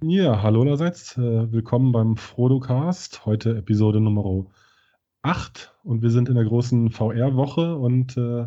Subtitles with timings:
[0.00, 1.18] Ja, hallo allerseits.
[1.18, 3.26] Äh, willkommen beim Frodocast.
[3.26, 4.46] Heute Episode Nummer
[5.22, 8.46] 8 und wir sind in der großen VR-Woche und äh,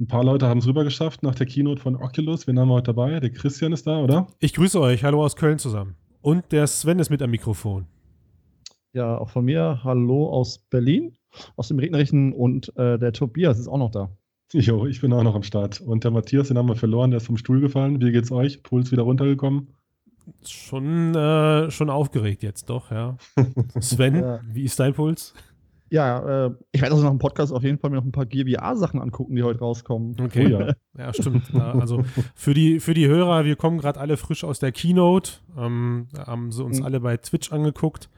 [0.00, 2.46] ein paar Leute haben es rüber geschafft nach der Keynote von Oculus.
[2.46, 3.20] Wen haben wir heute dabei?
[3.20, 4.28] Der Christian ist da, oder?
[4.38, 5.04] Ich grüße euch.
[5.04, 5.94] Hallo aus Köln zusammen.
[6.22, 7.86] Und der Sven ist mit am Mikrofon.
[8.94, 9.80] Ja, auch von mir.
[9.84, 11.18] Hallo aus Berlin,
[11.56, 14.10] aus dem regnerischen und äh, der Tobias ist auch noch da.
[14.54, 15.82] Jo, ich bin auch noch am Start.
[15.82, 18.00] Und der Matthias, den haben wir verloren, der ist vom Stuhl gefallen.
[18.00, 18.62] Wie geht's euch?
[18.62, 19.74] Puls wieder runtergekommen?
[20.46, 23.16] Schon, äh, schon aufgeregt jetzt, doch, ja.
[23.80, 24.40] Sven, ja.
[24.44, 25.34] wie ist dein Puls?
[25.90, 28.26] Ja, äh, ich werde also nach dem Podcast auf jeden Fall mir noch ein paar
[28.26, 30.16] GVR-Sachen angucken, die heute rauskommen.
[30.20, 30.74] Okay, oh, ja.
[30.98, 31.50] ja, stimmt.
[31.52, 35.32] Ja, also für die, für die Hörer, wir kommen gerade alle frisch aus der Keynote,
[35.56, 36.84] ähm, haben sie uns mhm.
[36.84, 38.10] alle bei Twitch angeguckt.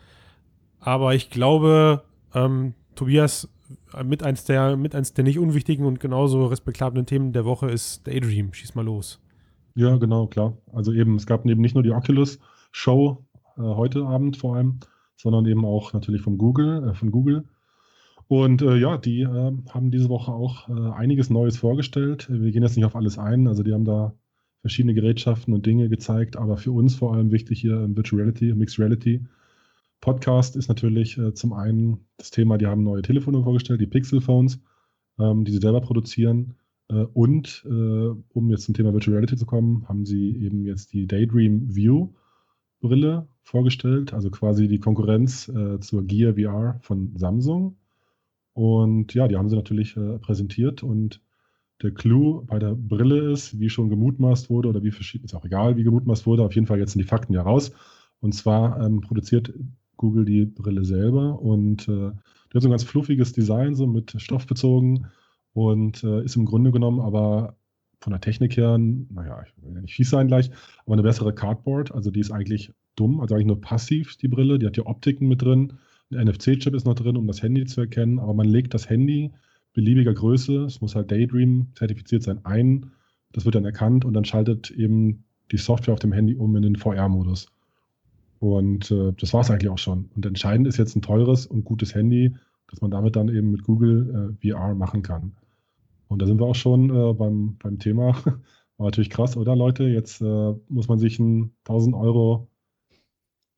[0.81, 2.03] Aber ich glaube,
[2.35, 3.49] ähm, Tobias,
[3.95, 7.71] äh, mit eins, der, mit eins der nicht unwichtigen und genauso respektablen Themen der Woche
[7.71, 8.53] ist Daydream.
[8.53, 9.21] Schieß mal los.
[9.75, 10.57] Ja, genau, klar.
[10.73, 13.25] Also eben, es gab eben nicht nur die Oculus-Show
[13.57, 14.81] äh, heute Abend vor allem,
[15.17, 17.45] sondern eben auch natürlich von Google, äh, von Google.
[18.29, 22.29] Und äh, ja, die äh, haben diese Woche auch äh, einiges Neues vorgestellt.
[22.31, 24.15] Wir gehen jetzt nicht auf alles ein, also die haben da
[24.61, 28.55] verschiedene Gerätschaften und Dinge gezeigt, aber für uns vor allem wichtig hier im Virtual Reality,
[28.55, 29.25] Mixed Reality.
[30.01, 34.21] Podcast ist natürlich äh, zum einen das Thema, die haben neue Telefone vorgestellt, die Pixel
[34.21, 34.61] Phones,
[35.19, 36.55] ähm, die sie selber produzieren.
[36.91, 40.93] Äh, und äh, um jetzt zum Thema Virtual Reality zu kommen, haben sie eben jetzt
[40.93, 42.09] die Daydream View
[42.81, 47.77] Brille vorgestellt, also quasi die Konkurrenz äh, zur Gear VR von Samsung.
[48.53, 51.23] Und ja, die haben sie natürlich präsentiert und
[51.83, 55.45] der Clou bei der Brille ist, wie schon gemutmaßt wurde oder wie verschieden, ist auch
[55.45, 57.73] egal, wie gemutmaßt wurde, auf jeden Fall jetzt sind die Fakten ja raus.
[58.21, 59.55] Und zwar ähm, produziert
[59.97, 64.15] Google die Brille selber und äh, die hat so ein ganz fluffiges Design, so mit
[64.21, 65.07] Stoff bezogen
[65.53, 67.57] und äh, ist im Grunde genommen aber
[68.01, 70.51] von der Technik her, naja, ich will ja nicht fies sein gleich,
[70.87, 71.93] aber eine bessere Cardboard.
[71.93, 74.59] Also die ist eigentlich dumm, also eigentlich nur passiv, die Brille.
[74.59, 75.75] Die hat ja Optiken mit drin.
[76.11, 79.33] Ein NFC-Chip ist noch drin, um das Handy zu erkennen, aber man legt das Handy
[79.73, 82.91] beliebiger Größe, es muss halt Daydream zertifiziert sein, ein.
[83.33, 86.63] Das wird dann erkannt und dann schaltet eben die Software auf dem Handy um in
[86.63, 87.47] den VR-Modus.
[88.41, 90.11] Und äh, das war es eigentlich auch schon.
[90.17, 92.35] Und entscheidend ist jetzt ein teures und gutes Handy,
[92.71, 95.33] dass man damit dann eben mit Google äh, VR machen kann.
[96.09, 98.15] Und da sind wir auch schon äh, beim, beim Thema.
[98.77, 99.85] War natürlich krass, oder Leute?
[99.85, 102.49] Jetzt äh, muss man sich ein 1000 Euro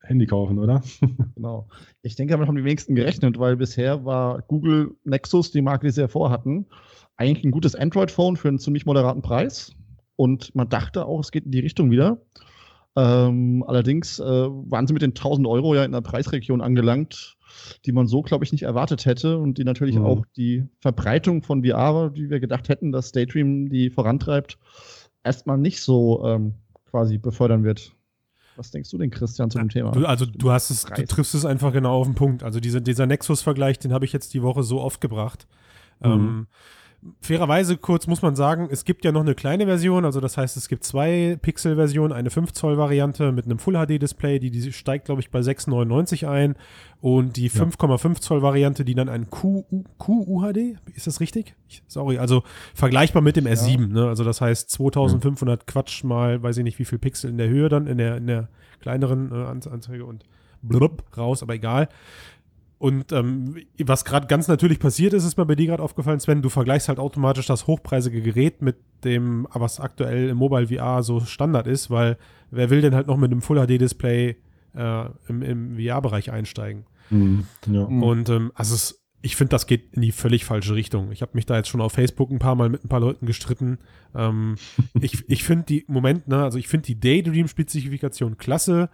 [0.01, 0.83] Handy kaufen, oder?
[1.37, 1.69] genau.
[2.03, 5.93] Ich denke, damit haben die wenigsten gerechnet, weil bisher war Google Nexus, die Marke, die
[5.93, 6.67] sie ja vorhatten,
[7.17, 9.75] eigentlich ein gutes Android-Phone für einen ziemlich moderaten Preis.
[10.17, 12.21] Und man dachte auch, es geht in die Richtung wieder.
[12.97, 17.39] Ähm, allerdings äh, waren sie mit den 1000 Euro ja in einer Preisregion angelangt,
[17.85, 20.05] die man so, glaube ich, nicht erwartet hätte und die natürlich mhm.
[20.05, 24.59] auch die Verbreitung von VR, die wir gedacht hätten, dass Daydream die vorantreibt,
[25.25, 26.55] erstmal nicht so ähm,
[26.91, 27.93] quasi befördern wird.
[28.57, 29.93] Was denkst du denn, Christian, zu dem Thema?
[29.93, 32.43] Du, also du hast es, du triffst es einfach genau auf den Punkt.
[32.43, 35.47] Also diese, dieser Nexus-Vergleich, den habe ich jetzt die Woche so oft gebracht.
[36.01, 36.11] Mhm.
[36.11, 36.47] Ähm,
[37.21, 40.57] fairerweise kurz muss man sagen, es gibt ja noch eine kleine Version, also das heißt,
[40.57, 45.41] es gibt zwei Pixel-Versionen, eine 5-Zoll-Variante mit einem Full-HD-Display, die, die steigt, glaube ich, bei
[45.41, 46.55] 6,99 ein
[47.01, 51.57] und die 5,5 Zoll-Variante, die dann ein QUHD, ist das richtig?
[51.69, 53.55] Ich, sorry, also vergleichbar mit dem ja.
[53.55, 54.07] S7, ne?
[54.07, 55.65] also das heißt 2500 ja.
[55.67, 58.29] Quatsch mal, weiß ich nicht, wie viel Pixel in der Höhe dann, in der, in
[58.29, 58.49] der
[58.81, 60.25] kleineren äh, Anzeige und
[60.63, 61.89] blub, raus, aber egal.
[62.83, 66.43] Und ähm, was gerade ganz natürlich passiert ist, ist mir bei dir gerade aufgefallen, Sven,
[66.43, 71.21] du vergleichst halt automatisch das hochpreisige Gerät mit dem, was aktuell im Mobile VR so
[71.21, 72.19] Standard ist, weil
[72.51, 74.35] wer will denn halt noch mit einem Full HD Display
[74.75, 76.87] äh, im, im VR-Bereich einsteigen?
[77.11, 77.83] Mhm, ja.
[77.83, 81.13] Und ähm, also es, ich finde, das geht in die völlig falsche Richtung.
[81.13, 83.27] Ich habe mich da jetzt schon auf Facebook ein paar Mal mit ein paar Leuten
[83.27, 83.79] gestritten.
[84.13, 84.57] Ähm,
[85.01, 88.91] ich ich finde die, Moment, ne, also ich finde die Daydream-Spezifikation klasse.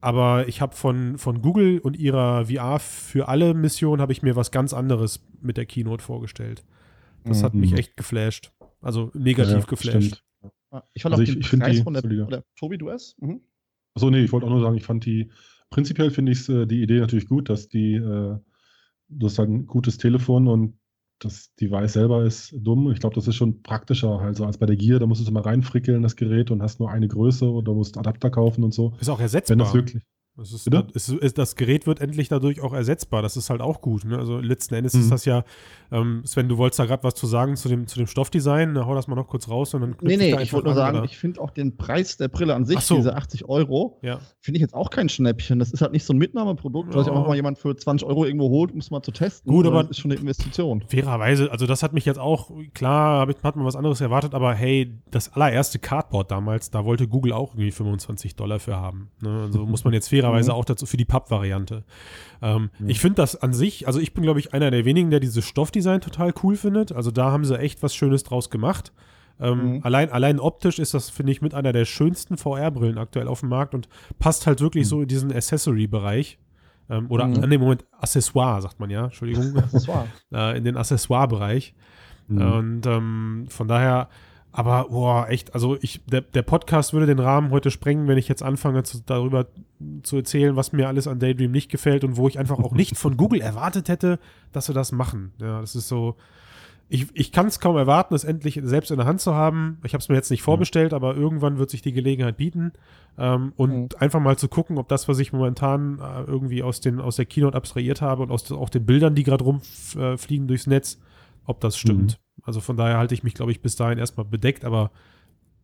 [0.00, 4.36] Aber ich habe von, von Google und ihrer VR für alle Mission habe ich mir
[4.36, 6.64] was ganz anderes mit der Keynote vorgestellt.
[7.24, 7.44] Das mhm.
[7.44, 7.78] hat mich mhm.
[7.78, 8.52] echt geflasht.
[8.80, 9.96] Also negativ ja, geflasht.
[9.96, 10.24] Stimmt.
[10.70, 12.90] Ah, ich fand also auch ich, den ich Preis die, von der, oder, Tobi, du
[12.90, 13.16] es?
[13.18, 13.40] Mhm.
[13.94, 15.30] Achso, nee, ich wollte auch nur sagen, ich fand die,
[15.70, 18.38] prinzipiell finde ich äh, die Idee natürlich gut, dass die, äh,
[19.08, 20.77] du hast halt ein gutes Telefon und
[21.18, 22.90] das Device selber ist dumm.
[22.92, 25.00] Ich glaube, das ist schon praktischer also als bei der Gear.
[25.00, 28.30] Da musst du mal reinfrickeln, das Gerät, und hast nur eine Größe oder musst Adapter
[28.30, 28.94] kaufen und so.
[29.00, 29.56] Ist auch ersetzbar.
[29.56, 30.02] Wenn das wirklich.
[30.40, 33.22] Es ist, es ist, das Gerät wird endlich dadurch auch ersetzbar.
[33.22, 34.04] Das ist halt auch gut.
[34.04, 34.18] Ne?
[34.18, 35.00] Also letzten Endes mhm.
[35.00, 35.44] ist das ja,
[35.90, 38.72] ähm, Sven, du wolltest da gerade was zu sagen zu dem, zu dem Stoffdesign.
[38.72, 41.02] Na, hau das mal noch kurz raus und dann Nee, nee, ich wollte nur sagen,
[41.04, 42.96] ich finde auch den Preis der Brille an sich, so.
[42.96, 44.20] diese 80 Euro, ja.
[44.40, 45.58] finde ich jetzt auch kein Schnäppchen.
[45.58, 48.24] Das ist halt nicht so ein Mitnahmeprodukt, was sich auch mal jemand für 20 Euro
[48.24, 49.50] irgendwo holt, um es mal zu testen.
[49.50, 50.84] Gut, aber das ist schon eine Investition.
[50.88, 55.00] Fairerweise, also das hat mich jetzt auch, klar, hat man was anderes erwartet, aber hey,
[55.10, 59.10] das allererste Cardboard damals, da wollte Google auch irgendwie 25 Dollar für haben.
[59.20, 59.42] Ne?
[59.42, 60.56] Also muss man jetzt fairerweise mhm.
[60.56, 61.84] auch dazu für die Papp-Variante.
[62.42, 62.88] Ähm, mhm.
[62.88, 65.44] Ich finde das an sich, also ich bin, glaube ich, einer der wenigen, der dieses
[65.44, 66.92] Stoffdesign total cool findet.
[66.92, 68.92] Also da haben sie echt was Schönes draus gemacht.
[69.40, 69.80] Ähm, mhm.
[69.84, 73.50] allein, allein optisch ist das, finde ich, mit einer der schönsten VR-Brillen aktuell auf dem
[73.50, 73.88] Markt und
[74.18, 74.88] passt halt wirklich mhm.
[74.88, 76.38] so in diesen Accessory-Bereich.
[76.90, 77.42] Ähm, oder mhm.
[77.44, 79.56] an dem Moment Accessoire, sagt man ja, Entschuldigung.
[79.56, 80.06] Accessoire.
[80.32, 81.74] äh, in den Accessoire-Bereich.
[82.28, 82.52] Mhm.
[82.52, 84.08] Und ähm, von daher
[84.58, 88.26] aber, boah, echt, also ich, der, der Podcast würde den Rahmen heute sprengen, wenn ich
[88.26, 89.46] jetzt anfange, zu, darüber
[90.02, 92.96] zu erzählen, was mir alles an Daydream nicht gefällt und wo ich einfach auch nicht
[92.96, 94.18] von Google erwartet hätte,
[94.50, 95.32] dass wir das machen.
[95.40, 96.16] Ja, das ist so.
[96.88, 99.78] Ich, ich kann es kaum erwarten, es endlich selbst in der Hand zu haben.
[99.84, 102.72] Ich habe es mir jetzt nicht vorbestellt, aber irgendwann wird sich die Gelegenheit bieten.
[103.16, 104.00] Ähm, und mhm.
[104.00, 107.26] einfach mal zu gucken, ob das, was ich momentan äh, irgendwie aus, den, aus der
[107.26, 110.98] Keynote abstrahiert habe und aus auch den Bildern, die gerade rumfliegen äh, durchs Netz,
[111.44, 112.18] ob das stimmt.
[112.18, 112.27] Mhm.
[112.48, 114.90] Also von daher halte ich mich, glaube ich, bis dahin erstmal bedeckt, aber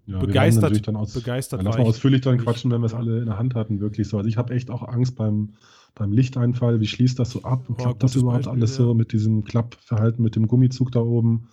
[0.05, 3.21] ja, begeistert, dann aus, begeistert ja, lass mal ausführlich dann quatschen, wenn wir es alle
[3.21, 4.19] in der Hand hatten, wirklich so.
[4.19, 5.55] Also ich habe echt auch Angst beim,
[5.95, 6.81] beim Lichteinfall.
[6.81, 7.71] Wie schließt das so ab?
[7.71, 8.85] Und klappt das überhaupt Beispiel, alles ja.
[8.85, 11.49] so mit diesem Klappverhalten, mit dem Gummizug da oben?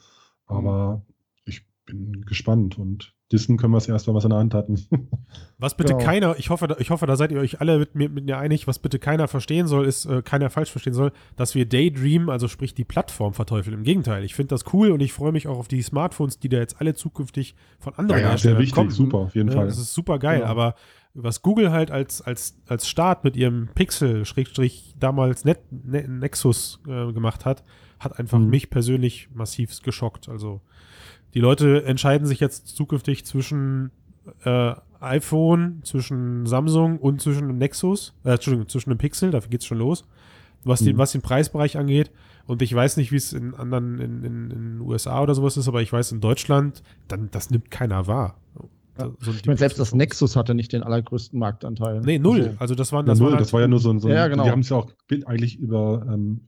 [0.48, 1.02] Aber mhm.
[1.46, 4.80] ich bin gespannt und Dissen können wir es erst, wir es in der Hand hatten.
[5.58, 6.06] Was bitte genau.
[6.06, 8.68] keiner, ich hoffe, ich hoffe, da seid ihr euch alle mit mir, mit mir einig,
[8.68, 12.48] was bitte keiner verstehen soll, ist, äh, keiner falsch verstehen soll, dass wir Daydream, also
[12.48, 13.76] sprich die Plattform verteufeln.
[13.76, 16.50] Im Gegenteil, ich finde das cool und ich freue mich auch auf die Smartphones, die
[16.50, 18.90] da jetzt alle zukünftig von anderen ja, ja, Herstellern sehr wichtig, kommen.
[18.90, 19.68] super, auf jeden ja, Fall.
[19.68, 20.50] Das ist super geil, genau.
[20.50, 20.76] aber
[21.14, 26.80] was Google halt als, als, als Start mit ihrem Pixel, Schrägstrich, damals Net, Net Nexus
[26.88, 27.64] äh, gemacht hat,
[28.00, 28.50] hat einfach mhm.
[28.50, 30.30] mich persönlich massiv geschockt.
[30.30, 30.62] Also
[31.34, 33.92] die Leute entscheiden sich jetzt zukünftig zwischen
[34.44, 39.62] äh, iPhone, zwischen Samsung und zwischen einem Nexus, äh, Entschuldigung, zwischen einem Pixel, dafür geht
[39.62, 40.06] es schon los,
[40.64, 40.86] was, mhm.
[40.86, 42.12] den, was den Preisbereich angeht.
[42.46, 45.58] Und ich weiß nicht, wie es in anderen, in, in, in den USA oder sowas
[45.58, 48.36] ist, aber ich weiß, in Deutschland, dann, das nimmt keiner wahr.
[48.98, 49.12] Ja.
[49.20, 52.02] So ich meine, selbst das Nexus hatte nicht den allergrößten Marktanteil.
[52.02, 52.42] Nee, null.
[52.42, 54.08] Also, also das waren das, ja, null, war, das war ja nur so ein, so
[54.08, 54.44] ein ja, genau.
[54.44, 54.92] die haben es ja auch
[55.26, 56.42] eigentlich über ähm,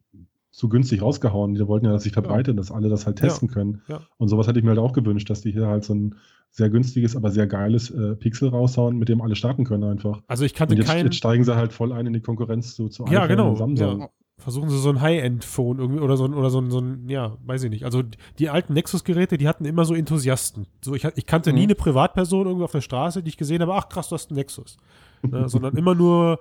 [0.54, 1.56] zu günstig rausgehauen.
[1.56, 2.54] Die wollten ja, dass sich verbreitet, ja.
[2.54, 3.54] dass alle das halt testen ja.
[3.54, 3.82] können.
[3.88, 4.02] Ja.
[4.18, 6.16] Und sowas hätte ich mir halt auch gewünscht, dass die hier halt so ein
[6.52, 10.22] sehr günstiges, aber sehr geiles äh, Pixel raushauen, mit dem alle starten können einfach.
[10.28, 11.06] Also ich kannte und jetzt, keinen.
[11.06, 13.56] Jetzt steigen sie halt voll ein in die Konkurrenz zu, zu ja, genau.
[13.56, 14.10] Samsung.
[14.38, 17.64] Versuchen sie so ein High-End-Phone irgendwie oder so, oder so, ein, so ein, ja, weiß
[17.64, 17.86] ich nicht.
[17.86, 18.04] Also
[18.38, 20.68] die alten Nexus-Geräte, die hatten immer so Enthusiasten.
[20.82, 21.58] So, ich, ich kannte mhm.
[21.58, 24.30] nie eine Privatperson irgendwo auf der Straße, die ich gesehen habe, ach krass, du hast
[24.30, 24.78] einen Nexus.
[25.24, 26.40] ne, sondern immer nur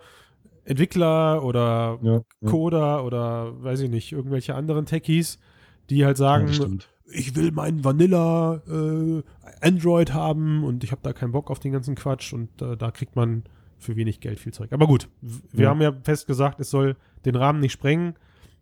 [0.65, 3.01] Entwickler oder ja, Coder ja.
[3.01, 5.39] oder weiß ich nicht, irgendwelche anderen Techies,
[5.91, 6.67] die halt sagen, ja,
[7.13, 9.23] ich will meinen Vanilla äh,
[9.61, 12.91] Android haben und ich habe da keinen Bock auf den ganzen Quatsch und äh, da
[12.91, 13.45] kriegt man
[13.79, 14.73] für wenig Geld viel Zeug.
[14.73, 18.15] Aber gut, wir haben ja fest gesagt, es soll den Rahmen nicht sprengen.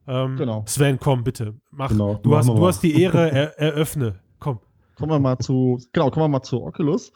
[0.06, 0.64] Ähm, genau.
[0.66, 1.90] Sven, komm bitte, mach.
[1.90, 4.20] Genau, du hast, du hast die Ehre, er, eröffne.
[4.38, 4.60] Komm.
[4.96, 7.12] Kommen wir mal zu, genau, kommen wir mal zu Oculus.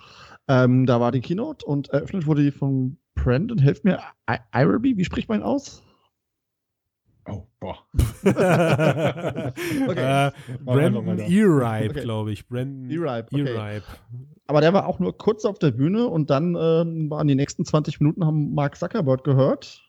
[0.47, 4.01] Ähm, da war die Keynote und eröffnet wurde die von Brandon, helft mir,
[4.53, 5.83] Iraby, wie spricht man ihn aus?
[7.27, 7.79] Oh, boah.
[8.25, 10.27] okay.
[10.27, 10.31] äh,
[10.63, 12.03] Brandon Eribe, okay.
[12.03, 12.47] glaube ich.
[12.47, 13.29] Brandon Eribe.
[13.33, 13.81] Okay.
[14.47, 17.65] Aber der war auch nur kurz auf der Bühne und dann ähm, waren die nächsten
[17.65, 19.81] 20 Minuten, haben Mark Zuckerberg gehört.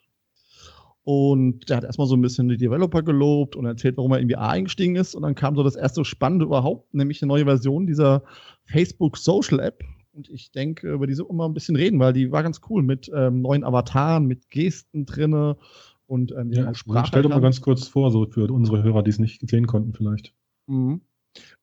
[1.04, 4.30] Und der hat erstmal so ein bisschen die Developer gelobt und erzählt, warum er in
[4.30, 5.14] VR eingestiegen ist.
[5.14, 8.24] Und dann kam so das erste Spannende überhaupt, nämlich eine neue Version dieser
[8.66, 9.84] Facebook Social App,
[10.16, 12.82] und ich denke, über die so immer ein bisschen reden, weil die war ganz cool
[12.84, 15.58] mit ähm, neuen Avataren, mit Gesten drinne
[16.08, 17.08] und ähm, ja, Sprache.
[17.08, 19.94] Stell doch mal ganz kurz vor, so für unsere Hörer, die es nicht sehen konnten,
[19.94, 20.34] vielleicht.
[20.68, 21.02] Mhm.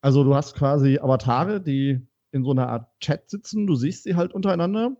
[0.02, 4.16] Also du hast quasi Avatare, die in so einer Art Chat sitzen, du siehst sie
[4.16, 4.96] halt untereinander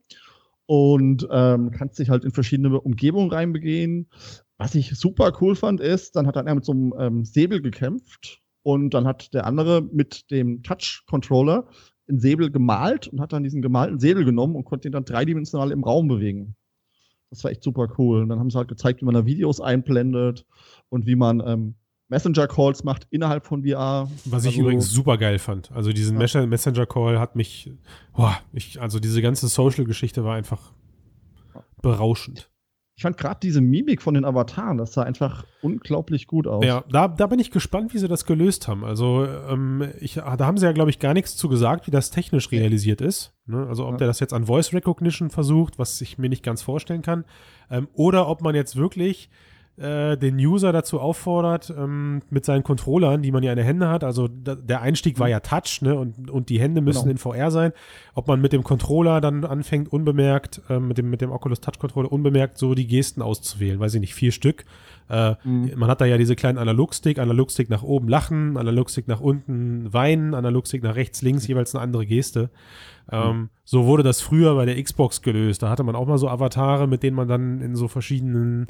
[0.66, 4.08] und ähm, kannst dich halt in verschiedene Umgebungen reinbegehen.
[4.56, 8.40] Was ich super cool fand, ist, dann hat er mit so einem ähm, Säbel gekämpft
[8.62, 11.68] und dann hat der andere mit dem Touch-Controller
[12.08, 15.70] einen Säbel gemalt und hat dann diesen gemalten Säbel genommen und konnte ihn dann dreidimensional
[15.70, 16.56] im Raum bewegen.
[17.30, 18.22] Das war echt super cool.
[18.22, 20.44] Und dann haben sie halt gezeigt, wie man da Videos einblendet
[20.90, 21.74] und wie man ähm,
[22.08, 24.08] Messenger-Calls macht innerhalb von VR.
[24.26, 25.72] Was ich also, übrigens super geil fand.
[25.72, 26.46] Also diesen ja.
[26.46, 27.72] Messenger-Call hat mich,
[28.14, 30.72] boah, ich, also diese ganze Social-Geschichte war einfach
[31.80, 32.51] berauschend.
[32.94, 36.64] Ich fand gerade diese Mimik von den Avataren, das sah einfach unglaublich gut aus.
[36.64, 38.84] Ja, da, da bin ich gespannt, wie sie das gelöst haben.
[38.84, 42.10] Also, ähm, ich, da haben sie ja, glaube ich, gar nichts zu gesagt, wie das
[42.10, 43.32] technisch realisiert ist.
[43.46, 43.66] Ne?
[43.66, 43.96] Also, ob ja.
[43.98, 47.24] der das jetzt an Voice Recognition versucht, was ich mir nicht ganz vorstellen kann,
[47.70, 49.30] ähm, oder ob man jetzt wirklich
[49.78, 53.88] äh, den User dazu auffordert, ähm, mit seinen Controllern, die man ja in den Händen
[53.88, 57.12] hat, also da, der Einstieg war ja Touch, ne, und, und die Hände müssen genau.
[57.12, 57.72] in VR sein,
[58.14, 61.78] ob man mit dem Controller dann anfängt, unbemerkt, äh, mit, dem, mit dem Oculus Touch
[61.78, 64.66] Controller unbemerkt so die Gesten auszuwählen, weiß ich nicht, vier Stück.
[65.08, 65.72] Äh, mhm.
[65.76, 70.34] Man hat da ja diese kleinen Analogstick, Analogstick nach oben lachen, Analogstick nach unten weinen,
[70.34, 72.50] Analogstick nach rechts, links, jeweils eine andere Geste.
[73.10, 73.48] Ähm, mhm.
[73.64, 75.62] So wurde das früher bei der Xbox gelöst.
[75.62, 78.68] Da hatte man auch mal so Avatare, mit denen man dann in so verschiedenen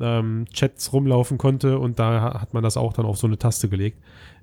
[0.00, 3.68] ähm, Chats rumlaufen konnte und da hat man das auch dann auf so eine Taste
[3.68, 3.98] gelegt.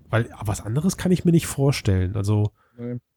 [0.09, 2.15] Weil was anderes kann ich mir nicht vorstellen.
[2.15, 2.51] Also.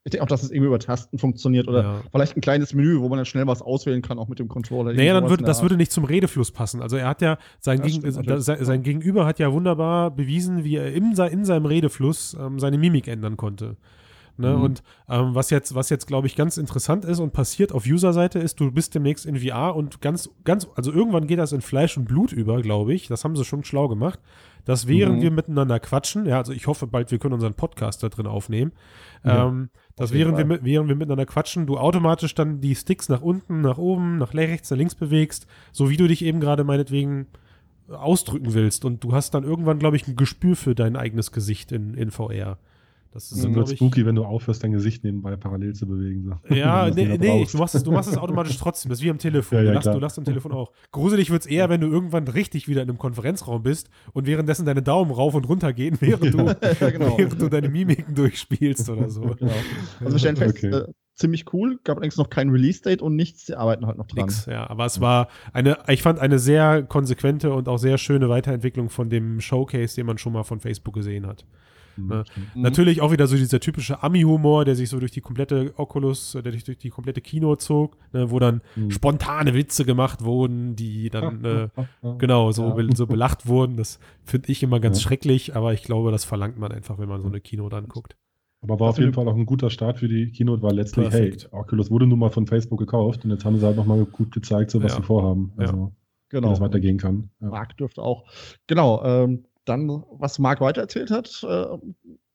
[0.05, 2.01] Ich denke auch, dass es irgendwie über Tasten funktioniert oder ja.
[2.13, 4.93] vielleicht ein kleines Menü, wo man dann schnell was auswählen kann, auch mit dem Controller.
[4.93, 6.83] Naja, dann würde, das würde nicht zum Redefluss passen.
[6.83, 10.77] Also er hat ja, sein, Gegen, stimmt, sein, sein Gegenüber hat ja wunderbar bewiesen, wie
[10.77, 13.77] er in, in seinem Redefluss ähm, seine Mimik ändern konnte.
[14.37, 14.57] Ne?
[14.57, 14.63] Mhm.
[14.63, 18.39] Und ähm, was jetzt, was jetzt, glaube ich, ganz interessant ist und passiert auf User-Seite
[18.39, 21.97] ist, du bist demnächst in VR und ganz, ganz, also irgendwann geht das in Fleisch
[21.97, 23.07] und Blut über, glaube ich.
[23.07, 24.19] Das haben sie schon schlau gemacht.
[24.65, 25.23] Dass während mhm.
[25.23, 28.73] wir miteinander quatschen, ja, also ich hoffe bald, wir können unseren Podcast da drin aufnehmen,
[29.23, 33.21] ja, ähm, dass während wir, während wir miteinander quatschen, du automatisch dann die Sticks nach
[33.21, 37.27] unten, nach oben, nach rechts, nach links bewegst, so wie du dich eben gerade meinetwegen
[37.89, 38.85] ausdrücken willst.
[38.85, 42.11] Und du hast dann irgendwann, glaube ich, ein Gespür für dein eigenes Gesicht in, in
[42.11, 42.59] VR.
[43.15, 46.25] Das ist wird spooky, wenn du aufhörst, dein Gesicht nebenbei parallel zu bewegen.
[46.25, 46.55] So.
[46.55, 48.89] Ja, nee, nee du, machst es, du machst es automatisch trotzdem.
[48.89, 49.59] Das ist wie am Telefon.
[49.59, 50.73] Ja, ja, du, lachst, du lachst am Telefon auch.
[50.91, 54.67] Gruselig wird es eher, wenn du irgendwann richtig wieder in einem Konferenzraum bist und währenddessen
[54.67, 56.39] deine Daumen rauf und runter gehen, während, du,
[56.81, 57.17] genau.
[57.17, 59.21] während du deine Mimiken durchspielst oder so.
[59.21, 59.53] Genau.
[60.01, 60.75] Also wir stellen fest, okay.
[60.75, 61.79] äh, ziemlich cool.
[61.85, 63.47] Gab allerdings noch kein Release-Date und nichts.
[63.47, 64.25] Sie arbeiten halt noch dran.
[64.25, 64.69] Nix, ja.
[64.69, 69.09] Aber es war eine, ich fand eine sehr konsequente und auch sehr schöne Weiterentwicklung von
[69.09, 71.47] dem Showcase, den man schon mal von Facebook gesehen hat.
[71.97, 72.25] Ne?
[72.55, 72.63] Mhm.
[72.63, 76.43] Natürlich auch wieder so dieser typische Ami-Humor, der sich so durch die komplette Oculus, der
[76.43, 78.91] durch, durch die komplette Kino zog, ne, wo dann mhm.
[78.91, 81.69] spontane Witze gemacht wurden, die dann äh,
[82.19, 82.95] genau so, ja.
[82.95, 83.77] so belacht wurden.
[83.77, 85.09] Das finde ich immer ganz ja.
[85.09, 88.17] schrecklich, aber ich glaube, das verlangt man einfach, wenn man so eine Kino dann guckt.
[88.65, 91.49] Aber war auf jeden Fall auch ein guter Start für die Keynote, weil letztlich, Perfekt.
[91.53, 94.33] hey, Oculus wurde nun mal von Facebook gekauft und jetzt haben sie halt nochmal gut
[94.33, 94.99] gezeigt, so was ja.
[94.99, 95.53] sie vorhaben.
[95.59, 95.91] Also, ja.
[96.31, 96.49] genau.
[96.49, 97.29] wie das weitergehen kann.
[97.41, 97.49] Ja.
[97.49, 98.25] Markt dürfte auch.
[98.67, 101.67] Genau, ähm, dann, was Marc weiter erzählt hat, äh,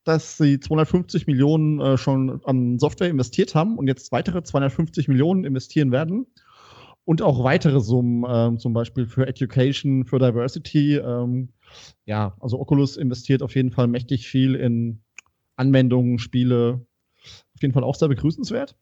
[0.04, 5.44] dass sie 250 Millionen äh, schon an Software investiert haben und jetzt weitere 250 Millionen
[5.44, 6.26] investieren werden.
[7.06, 10.96] Und auch weitere Summen, äh, zum Beispiel für Education, für Diversity.
[10.98, 11.50] Ähm,
[12.06, 15.02] ja, also Oculus investiert auf jeden Fall mächtig viel in
[15.56, 16.86] Anwendungen, Spiele.
[17.56, 18.76] Auf jeden Fall auch sehr begrüßenswert.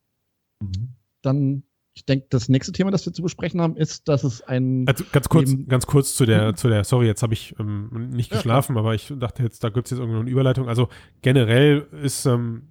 [0.61, 0.89] Mhm.
[1.21, 1.63] Dann
[1.97, 4.87] ich denke, das nächste Thema, das wir zu besprechen haben, ist, dass es ein.
[4.87, 8.29] Also ganz kurz, ganz kurz zu der, zu der, sorry, jetzt habe ich ähm, nicht
[8.29, 10.69] geschlafen, ja, aber ich dachte jetzt, da gibt es jetzt irgendwo eine Überleitung.
[10.69, 10.89] Also
[11.23, 12.67] generell ist, ähm,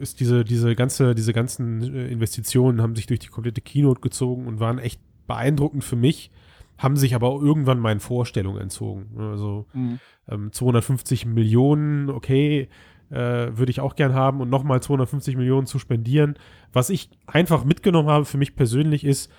[0.00, 4.46] ist diese, diese ganze, diese ganzen äh, Investitionen haben sich durch die komplette Keynote gezogen
[4.46, 6.30] und waren echt beeindruckend für mich,
[6.78, 9.08] haben sich aber auch irgendwann meinen Vorstellungen entzogen.
[9.18, 9.98] Also mhm.
[10.28, 12.68] ähm, 250 Millionen, okay,
[13.10, 16.38] äh, würde ich auch gern haben und nochmal 250 Millionen zu spendieren.
[16.72, 19.30] Was ich einfach mitgenommen habe für mich persönlich ist,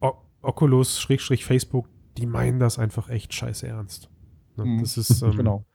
[0.00, 4.10] o Oculus, Schrägstrich Facebook, die meinen das einfach echt scheiße ernst.
[4.56, 4.64] Ne?
[4.64, 4.80] Mhm.
[4.80, 5.66] Das ist, ähm, genau.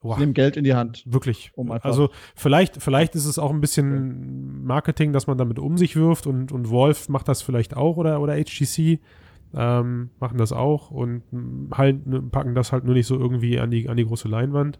[0.00, 0.18] Wow.
[0.18, 1.04] Nehmen Geld in die Hand.
[1.06, 1.52] Wirklich.
[1.54, 5.94] Um also vielleicht, vielleicht ist es auch ein bisschen Marketing, dass man damit um sich
[5.94, 8.98] wirft und, und Wolf macht das vielleicht auch oder, oder HTC
[9.54, 11.22] ähm, machen das auch und
[11.72, 14.78] halt, packen das halt nur nicht so irgendwie an die, an die große Leinwand.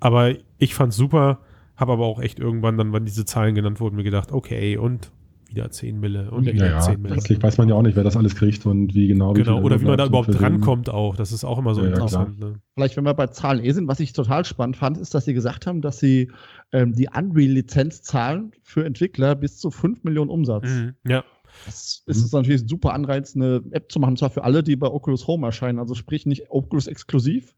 [0.00, 1.40] Aber ich fand's super,
[1.76, 5.10] habe aber auch echt irgendwann dann, wann diese Zahlen genannt wurden, mir gedacht, okay, und
[5.48, 7.14] wieder 10 Mille und wieder ja, 10 Mille.
[7.14, 9.34] Letztlich weiß man ja auch nicht, wer das alles kriegt und wie genau.
[9.34, 11.16] Wie genau, oder wie man da überhaupt drankommt auch.
[11.16, 12.38] Das ist auch immer so ja, interessant.
[12.40, 12.60] Ja, ne?
[12.74, 15.34] Vielleicht, wenn wir bei Zahlen eh sind, was ich total spannend fand, ist, dass sie
[15.34, 16.30] gesagt haben, dass sie
[16.72, 20.68] ähm, die Unreal-Lizenz zahlen für Entwickler bis zu 5 Millionen Umsatz.
[20.68, 21.24] Mhm, ja.
[21.64, 22.40] Das ist mhm.
[22.40, 25.46] natürlich ein super Anreiz, eine App zu machen, zwar für alle, die bei Oculus Home
[25.46, 25.78] erscheinen.
[25.78, 27.54] Also sprich nicht Oculus exklusiv,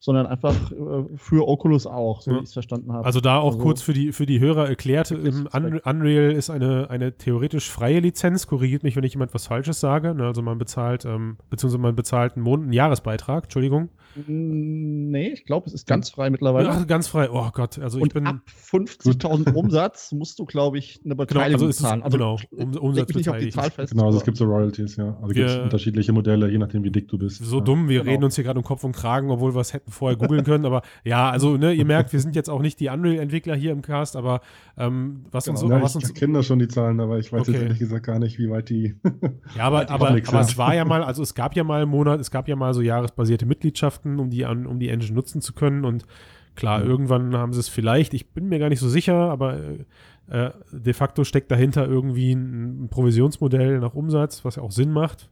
[0.00, 2.36] sondern einfach äh, für Oculus auch, so ja.
[2.36, 3.04] wie ich es verstanden habe.
[3.04, 6.50] Also da auch also, kurz für die, für die Hörer erklärt, im Un Unreal ist
[6.50, 10.14] eine, eine theoretisch freie Lizenz, korrigiert mich, wenn ich jemand was Falsches sage.
[10.14, 13.90] Ne, also man bezahlt, ähm, beziehungsweise man bezahlt einen, Mon einen Jahresbeitrag, Entschuldigung.
[14.26, 16.70] Nee, ich glaube, es ist ganz frei mittlerweile.
[16.70, 17.78] Ach, ganz frei, oh Gott.
[17.78, 18.26] Also Und ich bin.
[18.26, 22.02] Ab 50.000 Umsatz musst du, glaube ich, eine Beteiligung genau, also zahlen.
[22.02, 23.92] Also, genau, um, Umsatz nicht auf die Zahl fest.
[23.92, 25.16] Genau, also es gibt so Royalties, ja.
[25.20, 27.44] Also gibt es unterschiedliche Modelle, je nachdem, wie dick du bist.
[27.44, 27.64] So ja.
[27.64, 28.12] dumm, wir genau.
[28.12, 30.64] reden uns hier gerade um Kopf und Kragen, obwohl sowas hätten vorher googeln können.
[30.64, 33.82] Aber ja, also ne, ihr merkt, wir sind jetzt auch nicht die Unreal-Entwickler hier im
[33.82, 34.40] Cast, aber
[34.76, 35.60] ähm, was genau.
[35.60, 37.52] uns, ja, was ich uns kenne da schon die Zahlen, aber ich weiß okay.
[37.52, 38.94] jetzt ehrlich gesagt gar nicht, wie weit die.
[39.56, 42.20] ja, aber, aber, aber es war ja mal, also es gab ja mal einen Monat,
[42.20, 45.52] es gab ja mal so jahresbasierte Mitgliedschaften, um die an, um die Engine nutzen zu
[45.52, 46.06] können und
[46.54, 46.90] klar, mhm.
[46.90, 49.84] irgendwann haben sie es vielleicht, ich bin mir gar nicht so sicher, aber äh,
[50.28, 54.92] äh, de facto steckt dahinter irgendwie ein, ein, Provisionsmodell nach Umsatz, was ja auch Sinn
[54.92, 55.30] macht,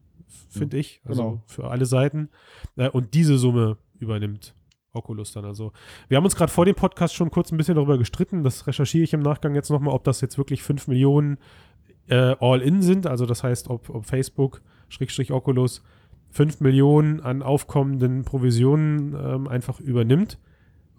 [0.48, 1.42] finde ich, also genau.
[1.46, 2.30] für alle Seiten.
[2.76, 4.54] Äh, und diese Summe übernimmt
[4.92, 5.44] Oculus dann.
[5.44, 5.72] Also
[6.08, 9.04] wir haben uns gerade vor dem Podcast schon kurz ein bisschen darüber gestritten, das recherchiere
[9.04, 11.38] ich im Nachgang jetzt nochmal, ob das jetzt wirklich 5 Millionen
[12.08, 15.82] äh, All-In sind, also das heißt, ob, ob Facebook, Schrägstrich Oculus,
[16.30, 20.38] 5 Millionen an aufkommenden Provisionen ähm, einfach übernimmt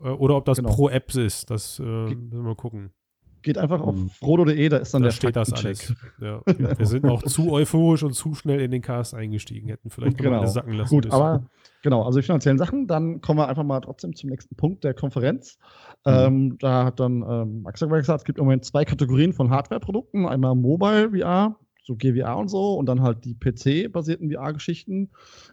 [0.04, 0.70] äh, oder ob das genau.
[0.70, 1.50] pro App ist.
[1.50, 2.92] Das äh, müssen wir mal gucken.
[3.41, 4.10] Geht einfach auf hm.
[4.10, 5.94] frodo.de, da ist dann da der steht das alles.
[6.20, 10.17] Ja, wir sind auch zu euphorisch und zu schnell in den Cast eingestiegen, hätten vielleicht
[10.17, 10.41] genau.
[10.41, 10.89] mal sacken lassen.
[10.89, 11.46] Gut, aber
[11.84, 14.94] genau, also die finanziellen Sachen, dann kommen wir einfach mal trotzdem zum nächsten Punkt der
[14.94, 15.58] Konferenz.
[16.06, 16.12] Mhm.
[16.12, 20.25] Ähm, da hat dann ähm, Max gesagt, es gibt im Moment zwei Kategorien von Hardware-Produkten,
[20.25, 25.12] einmal Mobile VR, so GVR und so, und dann halt die PC-basierten VR-Geschichten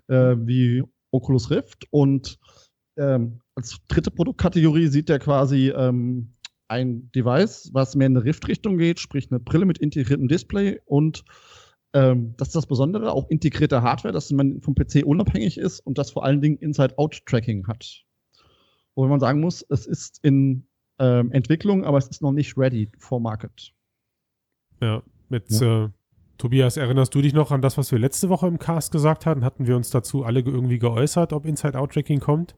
[0.09, 2.38] äh, wie Oculus Rift und
[2.97, 6.34] ähm, als dritte Produktkategorie sieht der quasi ähm,
[6.68, 11.25] ein Device, was mehr in eine Rift-Richtung geht, sprich eine Brille mit integriertem Display und
[11.94, 15.97] ähm, das ist das Besondere, auch integrierte Hardware, dass man vom PC unabhängig ist und
[15.97, 18.04] das vor allen Dingen Inside-Out-Tracking hat.
[18.97, 20.66] Wo man sagen muss, es ist in
[20.99, 23.73] ähm, Entwicklung, aber es ist noch nicht ready for market.
[24.80, 25.85] Ja, mit ja.
[25.85, 25.88] Äh,
[26.37, 29.44] Tobias, erinnerst du dich noch an das, was wir letzte Woche im Cast gesagt hatten?
[29.44, 32.56] Hatten wir uns dazu alle irgendwie geäußert, ob Inside-Out-Tracking kommt?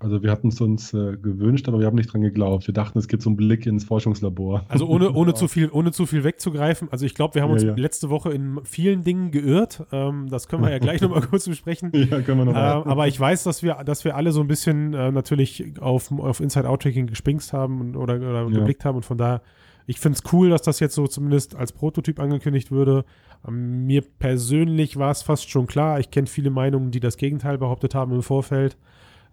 [0.00, 2.68] Also wir hatten es uns äh, gewünscht, aber wir haben nicht dran geglaubt.
[2.68, 4.64] Wir dachten, es gibt so einen Blick ins Forschungslabor.
[4.68, 6.88] Also ohne, ohne, zu, viel, ohne zu viel wegzugreifen.
[6.92, 7.74] Also ich glaube, wir haben uns ja, ja.
[7.74, 9.84] letzte Woche in vielen Dingen geirrt.
[9.90, 11.90] Ähm, das können wir ja gleich nochmal kurz besprechen.
[11.94, 12.76] Ja, können wir nochmal.
[12.76, 16.12] Ähm, aber ich weiß, dass wir, dass wir alle so ein bisschen äh, natürlich auf,
[16.12, 18.48] auf Inside-Out-Tracking gespingst haben oder, oder ja.
[18.48, 18.96] geblickt haben.
[18.96, 19.42] Und von daher,
[19.86, 23.04] ich finde es cool, dass das jetzt so zumindest als Prototyp angekündigt würde.
[23.46, 25.98] Ähm, mir persönlich war es fast schon klar.
[25.98, 28.76] Ich kenne viele Meinungen, die das Gegenteil behauptet haben im Vorfeld.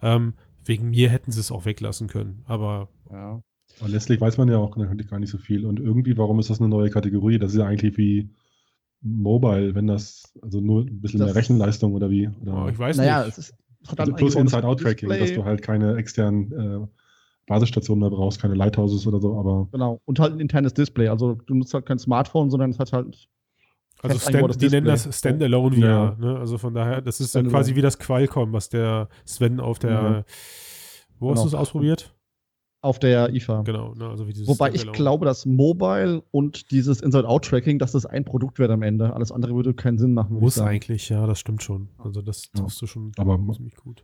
[0.01, 0.34] Ähm,
[0.65, 2.43] wegen mir hätten sie es auch weglassen können.
[2.45, 2.89] Aber.
[3.12, 3.41] Ja.
[3.79, 5.65] Aber letztlich weiß man ja auch gar nicht so viel.
[5.65, 7.39] Und irgendwie, warum ist das eine neue Kategorie?
[7.39, 8.29] Das ist ja eigentlich wie
[9.01, 12.29] Mobile, wenn das, also nur ein bisschen das mehr Rechenleistung oder wie?
[12.41, 13.38] Oder oh, ich weiß naja, nicht.
[13.38, 13.55] Es ist,
[13.98, 16.88] also plus Inside-Out-Tracking, dass du halt keine externen äh,
[17.48, 19.67] Basisstationen mehr brauchst, keine Lighthouses oder so, aber.
[19.72, 21.10] Genau, und halt ein internes Display.
[21.10, 23.27] Also du nutzt halt kein Smartphone, sondern es hat halt
[24.09, 25.85] also Stand, die nennen das Standalone VR.
[25.85, 26.15] Ja.
[26.19, 26.38] Ne?
[26.38, 29.91] Also von daher, das ist dann quasi wie das Qualcomm, was der Sven auf der,
[29.91, 30.24] ja.
[31.19, 31.35] wo genau.
[31.35, 32.13] hast du es ausprobiert?
[32.81, 33.63] Auf der IFA.
[33.63, 33.95] Genau.
[33.95, 34.07] Ne?
[34.07, 38.83] Also Wobei ich glaube, dass Mobile und dieses Inside-Out-Tracking, dass das ein Produkt wird am
[38.83, 39.13] Ende.
[39.13, 40.38] Alles andere würde keinen Sinn machen.
[40.39, 41.89] Muss eigentlich, ja, das stimmt schon.
[41.97, 42.62] Also das ja.
[42.62, 44.03] tust du schon Aber ziemlich gut.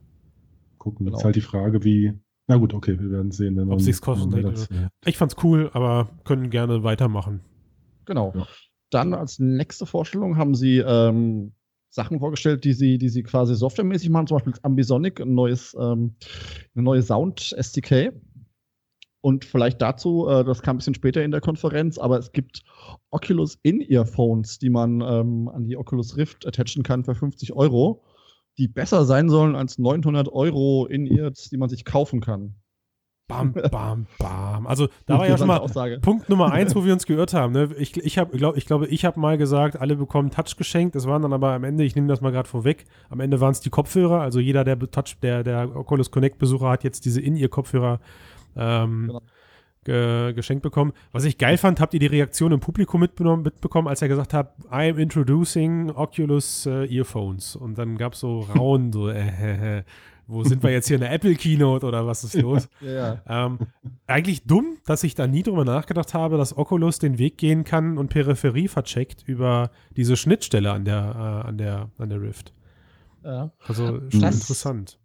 [0.79, 1.19] Gucken, genau.
[1.19, 2.13] ist halt die Frage, wie,
[2.47, 4.33] na gut, okay, wir werden sehen, wenn Ob es sich kosten
[5.05, 7.41] Ich fand's cool, aber können gerne weitermachen.
[8.05, 8.33] Genau.
[8.35, 8.47] Ja.
[8.91, 11.53] Dann als nächste Vorstellung haben sie ähm,
[11.89, 16.15] Sachen vorgestellt, die sie, die sie quasi softwaremäßig machen, zum Beispiel Ambisonic, ein neues, ähm,
[16.75, 18.13] eine neue Sound-SDK.
[19.21, 22.63] Und vielleicht dazu, äh, das kam ein bisschen später in der Konferenz, aber es gibt
[23.11, 28.03] Oculus In-Earphones, die man ähm, an die Oculus Rift attachen kann für 50 Euro,
[28.57, 32.55] die besser sein sollen als 900 Euro In-Ears, die man sich kaufen kann.
[33.31, 34.67] Bam, bam, bam.
[34.67, 35.99] Also da war ja schon mal Aussage.
[36.01, 37.53] Punkt Nummer eins, wo wir uns geirrt haben.
[37.53, 37.69] Ne?
[37.77, 40.95] Ich, ich, hab, glaub, ich glaube, ich habe mal gesagt, alle bekommen Touch geschenkt.
[40.95, 43.51] Es waren dann aber am Ende, ich nehme das mal gerade vorweg, am Ende waren
[43.51, 44.21] es die Kopfhörer.
[44.21, 47.99] Also jeder, der Touch, der, der Oculus Connect Besucher hat jetzt diese In-Ear-Kopfhörer
[48.55, 49.21] ähm, genau.
[49.85, 50.91] ge geschenkt bekommen.
[51.11, 54.53] Was ich geil fand, habt ihr die Reaktion im Publikum mitbekommen, als er gesagt hat,
[54.69, 57.55] I'm introducing Oculus uh, Earphones.
[57.55, 59.83] Und dann gab es so Rauen, so äh, äh,
[60.31, 62.67] wo sind wir jetzt hier in der Apple Keynote oder was ist los?
[62.81, 63.45] Ja, ja.
[63.45, 63.59] Ähm,
[64.07, 67.97] eigentlich dumm, dass ich da nie drüber nachgedacht habe, dass Oculus den Weg gehen kann
[67.97, 72.53] und Peripherie vercheckt über diese Schnittstelle an der, äh, an der, an der Rift.
[73.23, 73.51] Ja.
[73.67, 74.99] Also das, interessant.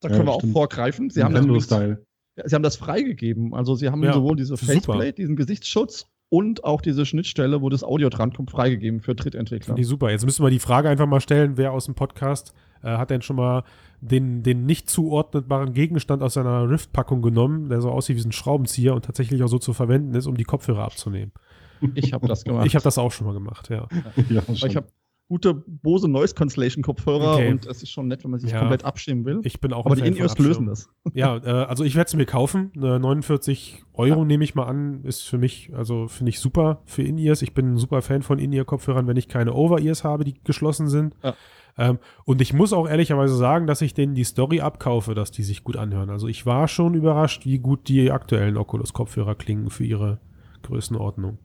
[0.00, 1.10] Da können wir auch vorgreifen.
[1.10, 3.54] Sie haben, das, sie haben das freigegeben.
[3.54, 8.08] Also sie haben sowohl diese Faceplate, diesen Gesichtsschutz und auch diese Schnittstelle, wo das Audio
[8.08, 9.66] drankommt, freigegeben für Drittentwickler.
[9.66, 10.10] Finde ich super.
[10.10, 13.22] Jetzt müssen wir die Frage einfach mal stellen, wer aus dem Podcast äh, hat denn
[13.22, 13.64] schon mal
[14.00, 18.94] den, den nicht zuordnetbaren Gegenstand aus seiner Rift-Packung genommen, der so aussieht wie ein Schraubenzieher
[18.94, 21.32] und tatsächlich auch so zu verwenden ist, um die Kopfhörer abzunehmen.
[21.94, 22.66] Ich habe das gemacht.
[22.66, 23.88] Ich habe das auch schon mal gemacht, ja.
[24.28, 24.42] ja.
[24.48, 24.86] ich habe
[25.32, 27.50] gute Bose Noise Cancellation Kopfhörer okay.
[27.50, 28.58] und es ist schon nett, wenn man sich ja.
[28.58, 29.40] komplett abstimmen will.
[29.44, 30.90] Ich bin auch Aber die In-Ears lösen das.
[31.14, 32.70] Ja, äh, also ich werde es mir kaufen.
[32.76, 34.24] Äh, 49 Euro ja.
[34.26, 37.40] nehme ich mal an, ist für mich, also finde ich super für In-Ears.
[37.40, 41.14] Ich bin ein super Fan von In-Ear-Kopfhörern, wenn ich keine Over-Ears habe, die geschlossen sind.
[41.22, 41.34] Ja.
[41.78, 45.42] Ähm, und ich muss auch ehrlicherweise sagen, dass ich denen die Story abkaufe, dass die
[45.42, 46.10] sich gut anhören.
[46.10, 50.20] Also ich war schon überrascht, wie gut die aktuellen Oculus-Kopfhörer klingen für ihre
[50.62, 51.38] Größenordnung.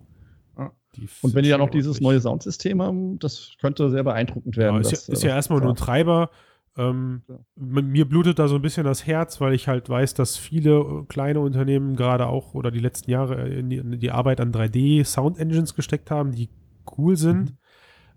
[1.21, 4.75] Und wenn die dann noch dieses neue Soundsystem haben, das könnte sehr beeindruckend werden.
[4.75, 6.31] Ja, ist, das, ja, ist ja erstmal nur ein Treiber.
[6.75, 7.37] Ähm, ja.
[7.55, 11.05] Mir blutet da so ein bisschen das Herz, weil ich halt weiß, dass viele äh,
[11.07, 15.75] kleine Unternehmen gerade auch oder die letzten Jahre in die, in die Arbeit an 3D-Sound-Engines
[15.75, 16.49] gesteckt haben, die
[16.97, 17.55] cool sind.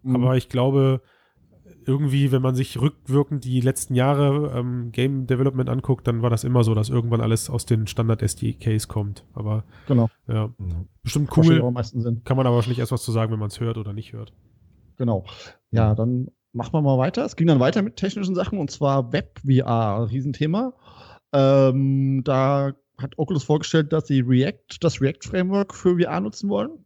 [0.03, 0.17] Mhm.
[0.17, 1.03] Aber ich glaube,
[1.87, 6.45] irgendwie, wenn man sich rückwirkend die letzten Jahre ähm, Game Development anguckt, dann war das
[6.45, 9.25] immer so, dass irgendwann alles aus den Standard SDKs kommt.
[9.35, 10.09] Aber genau.
[10.29, 10.89] ja, mhm.
[11.03, 11.59] bestimmt cool.
[12.25, 14.33] Kann man aber wahrscheinlich erst was zu sagen, wenn man es hört oder nicht hört.
[14.97, 15.25] Genau.
[15.71, 17.25] Ja, dann machen wir mal weiter.
[17.25, 20.75] Es ging dann weiter mit technischen Sachen und zwar Web-VR, Riesenthema.
[21.33, 26.85] Ähm, da hat Oculus vorgestellt, dass sie React, das React-Framework für VR nutzen wollen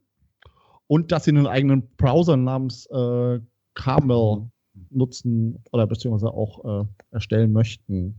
[0.86, 3.40] und dass sie einen eigenen Browser namens äh,
[3.74, 4.50] Carmel
[4.90, 8.18] nutzen oder beziehungsweise auch äh, erstellen möchten.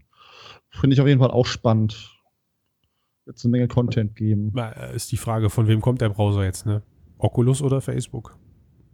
[0.70, 2.12] Finde ich auf jeden Fall auch spannend.
[3.26, 4.52] Wird eine Menge Content geben.
[4.54, 6.84] Na, ist die Frage, von wem kommt der Browser jetzt, ne?
[7.18, 8.38] Oculus oder Facebook?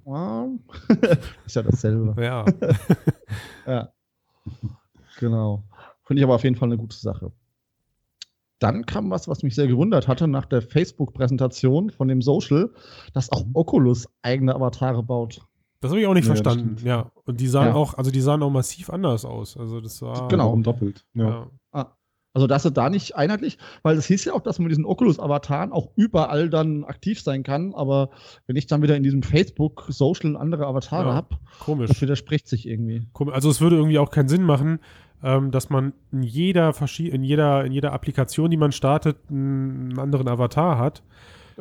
[1.46, 2.16] ist ja dasselbe.
[2.22, 2.46] Ja.
[3.68, 3.94] ja.
[5.20, 5.64] Genau.
[6.04, 7.32] Finde ich aber auf jeden Fall eine gute Sache.
[8.60, 12.72] Dann kam was, was mich sehr gewundert hatte nach der Facebook-Präsentation von dem Social,
[13.14, 15.42] dass auch Oculus eigene Avatare baut.
[15.82, 17.12] Das habe ich auch nicht ja, verstanden, ja.
[17.26, 17.74] Und die sahen ja.
[17.74, 19.58] auch, also die sahen auch massiv anders aus.
[19.58, 20.28] Also das war.
[20.28, 20.56] Genau.
[20.58, 21.06] doppelt.
[21.14, 21.48] Ja.
[21.72, 21.88] Ah.
[22.34, 24.86] Also das ist da nicht einheitlich, weil es hieß ja auch, dass man mit diesen
[24.86, 28.10] Oculus-Avataren auch überall dann aktiv sein kann, aber
[28.48, 31.90] wenn ich dann wieder in diesem Facebook-Social andere Avatare ja, habe, komisch.
[31.90, 33.06] das widerspricht sich irgendwie.
[33.32, 34.80] Also es würde irgendwie auch keinen Sinn machen,
[35.24, 40.30] ähm, dass man in jeder, in, jeder, in jeder Applikation, die man startet, einen anderen
[40.30, 41.04] Avatar hat.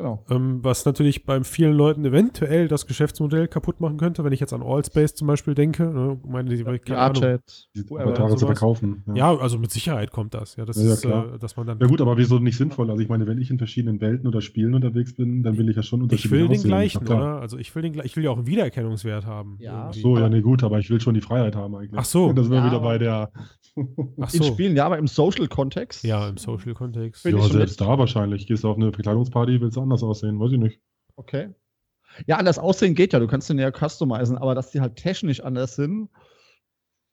[0.01, 0.25] Genau.
[0.31, 4.51] Ähm, was natürlich bei vielen Leuten eventuell das Geschäftsmodell kaputt machen könnte, wenn ich jetzt
[4.51, 5.83] an Allspace zum Beispiel denke.
[5.83, 7.39] Ne, meine, die, ja, keine Ahnung,
[7.75, 9.03] die Avatare zu verkaufen.
[9.09, 9.31] Ja.
[9.33, 9.37] ja.
[9.37, 10.55] also mit Sicherheit kommt das.
[10.55, 11.79] Ja, das ja, ist, äh, dass man dann.
[11.79, 12.89] Ja gut, aber wieso nicht sinnvoll?
[12.89, 15.75] Also ich meine, wenn ich in verschiedenen Welten oder Spielen unterwegs bin, dann will ich
[15.75, 17.39] ja schon unterschiedliche Ich will den gleichen, oder?
[17.39, 19.57] Also ich will den ich will ja auch einen Wiedererkennungswert haben.
[19.59, 19.89] Ja.
[19.89, 21.99] Ach so, ja, nee, gut, aber ich will schon die Freiheit haben eigentlich.
[21.99, 22.33] Ach so.
[22.33, 23.31] Das wäre wieder bei der.
[24.19, 24.37] Ach so.
[24.37, 26.03] In Spielen, ja, aber im Social-Kontext.
[26.03, 27.23] Ja, im Social-Kontext.
[27.25, 28.47] Ja, selbst da wahrscheinlich.
[28.47, 30.79] Gehst du auf eine Bekleidungsparty, willst du anders aussehen, weiß ich nicht.
[31.15, 31.49] Okay.
[32.25, 35.41] Ja, anders aussehen geht ja, du kannst den ja customizen, aber dass die halt technisch
[35.41, 36.09] anders sind,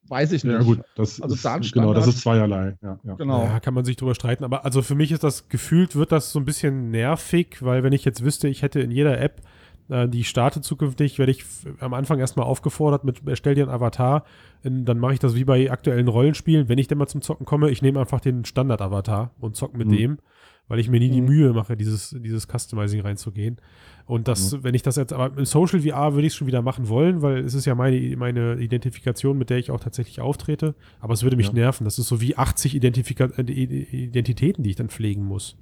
[0.09, 0.55] weiß ich nicht.
[0.55, 2.77] Ja, gut, das also ist, genau, das ist zweierlei.
[2.83, 3.15] Ja, ja.
[3.15, 3.45] Genau.
[3.45, 6.33] Ja, kann man sich drüber streiten, aber also für mich ist das gefühlt, wird das
[6.33, 9.43] so ein bisschen nervig, weil wenn ich jetzt wüsste, ich hätte in jeder App,
[9.89, 11.45] äh, die startet zukünftig, werde ich
[11.81, 14.25] am Anfang erstmal aufgefordert mit erstell dir einen Avatar,
[14.63, 17.47] in, dann mache ich das wie bei aktuellen Rollenspielen, wenn ich denn mal zum Zocken
[17.47, 19.97] komme, ich nehme einfach den Standard-Avatar und zock mit mhm.
[19.97, 20.19] dem
[20.69, 21.29] weil ich mir nie die mhm.
[21.29, 23.57] Mühe mache, dieses, dieses Customizing reinzugehen.
[24.07, 24.65] Und das, mhm.
[24.65, 27.21] wenn ich das jetzt, aber im Social VR würde ich es schon wieder machen wollen,
[27.23, 30.75] weil es ist ja meine, meine Identifikation, mit der ich auch tatsächlich auftrete.
[31.01, 31.55] Aber es würde mich ja.
[31.55, 31.85] nerven.
[31.85, 35.57] Das ist so wie 80 Identifika äh, Identitäten, die ich dann pflegen muss.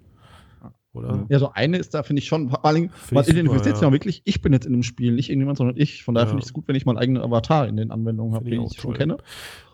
[0.93, 1.27] Oder?
[1.29, 4.23] Ja, so eine ist da, finde ich schon, vor allem, man identifiziert sich ja wirklich,
[4.25, 6.05] ich bin jetzt in dem Spiel, nicht irgendjemand, sondern ich.
[6.05, 6.31] Von daher ja.
[6.31, 8.73] finde ich es gut, wenn ich meinen eigenen Avatar in den Anwendungen habe, den ich,
[8.73, 9.19] ich schon kenne.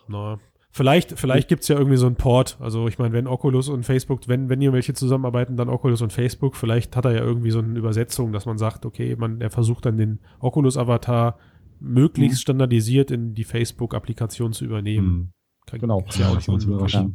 [0.08, 0.40] Na,
[0.74, 2.56] Vielleicht, vielleicht gibt es ja irgendwie so einen Port.
[2.58, 6.14] Also ich meine, wenn Oculus und Facebook, wenn, wenn hier welche zusammenarbeiten, dann Oculus und
[6.14, 9.50] Facebook, vielleicht hat er ja irgendwie so eine Übersetzung, dass man sagt, okay, man, er
[9.50, 11.36] versucht dann den Oculus-Avatar
[11.78, 12.40] möglichst mhm.
[12.40, 15.32] standardisiert in die Facebook-Applikation zu übernehmen.
[15.70, 15.78] Mhm.
[15.78, 16.04] Genau.
[16.14, 17.06] Ja auch nicht ja.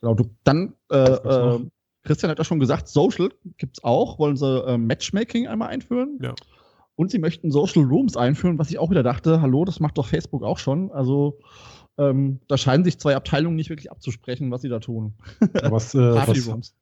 [0.00, 1.60] Genau, du, dann, äh, äh,
[2.02, 6.18] Christian hat ja schon gesagt, Social gibt es auch, wollen sie äh, Matchmaking einmal einführen.
[6.22, 6.34] Ja.
[6.96, 10.06] Und sie möchten Social Rooms einführen, was ich auch wieder dachte, hallo, das macht doch
[10.06, 10.90] Facebook auch schon.
[10.92, 11.38] Also
[11.98, 15.14] ähm, da scheinen sich zwei Abteilungen nicht wirklich abzusprechen, was sie da tun.
[15.62, 16.74] was, äh, was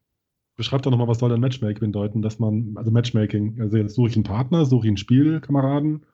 [0.56, 2.22] beschreibt doch nochmal, was soll denn Matchmaking bedeuten?
[2.22, 6.04] Dass man, also Matchmaking, also jetzt suche ich einen Partner, suche ich einen Spielkameraden.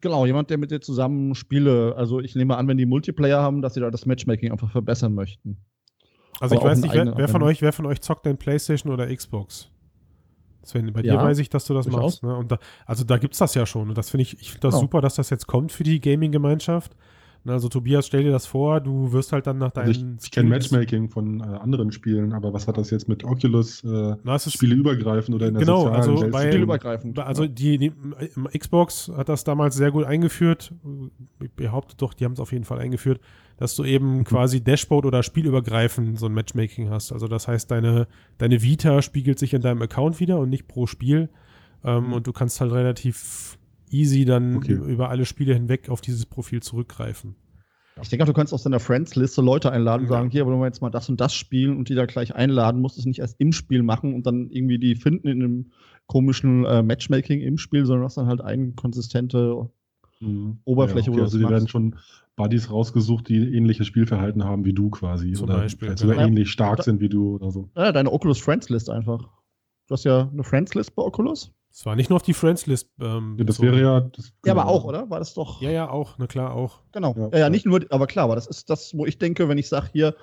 [0.00, 3.60] Genau, jemand, der mit dir zusammen Spiele, also ich nehme an, wenn die Multiplayer haben,
[3.60, 5.58] dass sie da das Matchmaking einfach verbessern möchten.
[6.40, 8.92] Also Aber ich weiß nicht, wer, wer, von euch, wer von euch zockt denn Playstation
[8.92, 9.70] oder Xbox?
[10.62, 12.22] Sven, bei ja, dir weiß ich, dass du das machst.
[12.22, 12.36] Ne?
[12.36, 13.88] Und da, also da gibt es das ja schon.
[13.88, 14.82] Und das finde ich, ich finde das genau.
[14.82, 16.96] super, dass das jetzt kommt für die Gaming-Gemeinschaft.
[17.48, 19.88] Also Tobias, stell dir das vor, du wirst halt dann nach deinen.
[19.88, 23.24] Also ich, ich kenne Matchmaking von äh, anderen Spielen, aber was hat das jetzt mit
[23.24, 26.32] Oculus äh, Na, Spiele übergreifend oder in der genau, sozialen also Welt?
[26.32, 27.18] Bei, Spielübergreifend.
[27.18, 27.92] Also die, die,
[28.58, 30.72] Xbox hat das damals sehr gut eingeführt.
[31.42, 33.20] Ich behaupte doch, die haben es auf jeden Fall eingeführt,
[33.56, 34.24] dass du eben mhm.
[34.24, 37.12] quasi Dashboard oder spielübergreifend so ein Matchmaking hast.
[37.12, 40.86] Also das heißt, deine, deine Vita spiegelt sich in deinem Account wieder und nicht pro
[40.86, 41.28] Spiel.
[41.84, 42.12] Ähm, mhm.
[42.14, 43.58] Und du kannst halt relativ
[43.90, 44.72] easy dann okay.
[44.72, 47.36] über alle Spiele hinweg auf dieses Profil zurückgreifen.
[48.02, 50.18] Ich denke auch, du kannst aus deiner Friends-Liste Leute einladen und ja.
[50.18, 52.82] sagen, hier wollen wir jetzt mal das und das spielen und die da gleich einladen,
[52.82, 55.72] musst es nicht erst im Spiel machen und dann irgendwie die finden in einem
[56.06, 59.70] komischen äh, Matchmaking im Spiel, sondern hast dann halt eine konsistente
[60.20, 60.58] mhm.
[60.64, 61.10] Oberfläche.
[61.10, 61.96] Ja, okay, also die werden schon
[62.36, 65.32] Buddies rausgesucht, die ähnliches Spielverhalten haben wie du quasi.
[65.32, 66.28] Zum oder Beispiel, sogar genau.
[66.28, 67.70] ähnlich stark sind wie du oder so.
[67.74, 69.22] Ja, deine Oculus Friends List einfach.
[69.88, 71.52] Du hast ja eine Friends List bei Oculus.
[71.78, 72.88] Es war nicht nur auf die Friends-List.
[73.02, 74.00] Ähm, Ja, das wäre ja.
[74.00, 74.72] Das, Ja, aber genau.
[74.74, 75.10] auch, oder?
[75.10, 75.60] War das doch.
[75.60, 76.80] Ja, ja, auch, na klar, auch.
[76.92, 77.14] Genau.
[77.14, 77.28] Ja.
[77.32, 79.68] Ja, ja, nicht nur, aber klar, aber das ist das, wo ich denke, wenn ich
[79.68, 80.16] sage, hier,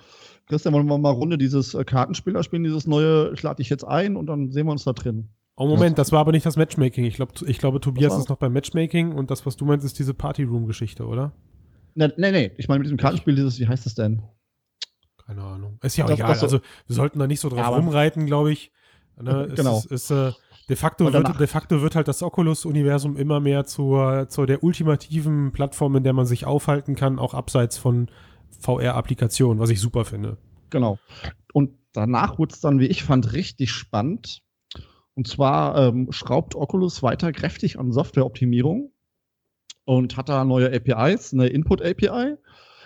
[0.47, 3.69] Christian, wollen wir mal eine Runde dieses äh, Kartenspieler spielen, dieses neue, ich lade dich
[3.69, 5.29] jetzt ein und dann sehen wir uns da drin.
[5.55, 7.05] Oh, Moment, das war aber nicht das Matchmaking.
[7.05, 9.99] Ich, glaub, ich glaube, Tobias ist noch beim Matchmaking und das, was du meinst, ist
[9.99, 11.33] diese Party-Room-Geschichte, oder?
[11.93, 12.51] Nee, nee, nee.
[12.57, 14.23] Ich meine mit diesem Kartenspiel, dieses, wie heißt das denn?
[15.23, 15.77] Keine Ahnung.
[15.83, 16.29] Ist ja auch Das- egal.
[16.31, 18.71] das so- also, wir sollten da nicht so drauf rumreiten, glaube ich.
[19.21, 19.77] Ne, es Genau.
[19.77, 20.31] Ist, ist, äh,
[20.69, 25.51] de, facto wird, de facto wird halt das Oculus-Universum immer mehr zur, zur der ultimativen
[25.51, 28.09] Plattform, in der man sich aufhalten kann, auch abseits von
[28.59, 30.37] VR-Applikationen, was ich super finde.
[30.69, 30.99] Genau.
[31.53, 34.41] Und danach wurde es dann, wie ich fand, richtig spannend.
[35.15, 38.91] Und zwar ähm, schraubt Oculus weiter kräftig an Softwareoptimierung
[39.85, 42.37] und hat da neue APIs, eine Input-API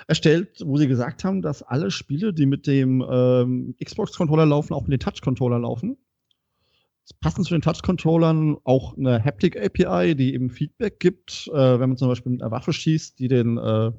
[0.07, 4.83] erstellt, wo sie gesagt haben, dass alle Spiele, die mit dem ähm, Xbox-Controller laufen, auch
[4.83, 5.97] mit dem Touch-Controller laufen.
[7.21, 12.09] Passend zu den Touch-Controllern auch eine Haptic-API, die eben Feedback gibt, äh, wenn man zum
[12.09, 13.91] Beispiel mit einer Waffe schießt, die den, äh,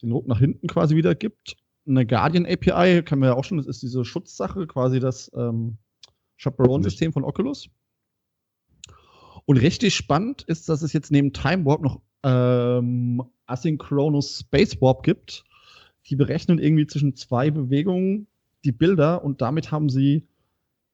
[0.00, 3.58] den Ruck nach hinten quasi wieder gibt eine Guardian API, kennen wir ja auch schon,
[3.58, 5.78] das ist diese Schutzsache, quasi das ähm,
[6.38, 7.68] Chaperone-System von Oculus.
[9.44, 15.02] Und richtig spannend ist, dass es jetzt neben Time Warp noch ähm, Asynchronous Space Warp
[15.02, 15.44] gibt.
[16.06, 18.28] Die berechnen irgendwie zwischen zwei Bewegungen
[18.64, 20.28] die Bilder und damit haben sie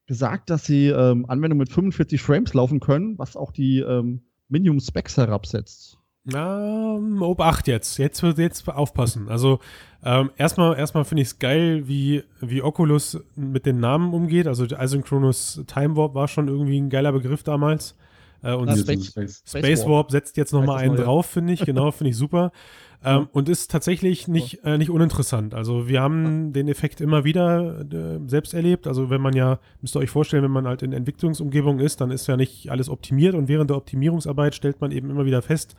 [0.09, 4.81] gesagt, dass sie ähm, Anwendungen mit 45 Frames laufen können, was auch die ähm, Minimum
[4.81, 5.99] Specs herabsetzt.
[6.25, 7.97] Na, Obacht jetzt.
[7.99, 9.29] Jetzt wird jetzt aufpassen.
[9.29, 9.61] Also
[10.05, 14.47] ähm, erstmal, erstmal finde ich es geil, wie, wie Oculus mit den Namen umgeht.
[14.47, 17.95] Also der Asynchronous Time Warp war schon irgendwie ein geiler Begriff damals.
[18.43, 19.43] Äh, und Na, Space- Space.
[19.47, 21.61] Space Warp setzt jetzt nochmal einen drauf, finde ich.
[21.65, 22.53] Genau, finde ich super.
[23.05, 25.55] Ähm, und ist tatsächlich nicht, äh, nicht uninteressant.
[25.55, 28.89] Also wir haben den Effekt immer wieder äh, selbst erlebt.
[28.89, 32.11] Also wenn man ja, müsst ihr euch vorstellen, wenn man halt in Entwicklungsumgebung ist, dann
[32.11, 35.77] ist ja nicht alles optimiert und während der Optimierungsarbeit stellt man eben immer wieder fest,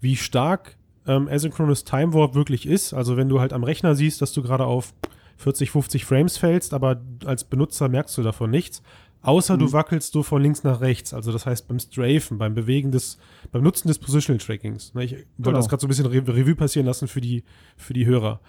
[0.00, 2.94] wie stark ähm, Asynchronous Time Warp wirklich ist.
[2.94, 4.94] Also wenn du halt am Rechner siehst, dass du gerade auf
[5.36, 8.82] 40, 50 Frames fällst, aber als Benutzer merkst du davon nichts.
[9.24, 9.72] Außer du Mhm.
[9.72, 11.12] wackelst du von links nach rechts.
[11.14, 13.18] Also das heißt beim Strafen, beim Bewegen des,
[13.52, 14.94] beim Nutzen des Positional Trackings.
[14.94, 15.56] Ne, Ich wollte Genau.
[15.56, 17.42] das gerade so ein bisschen Re Revue passieren lassen für die,
[17.76, 18.40] für die Hörer.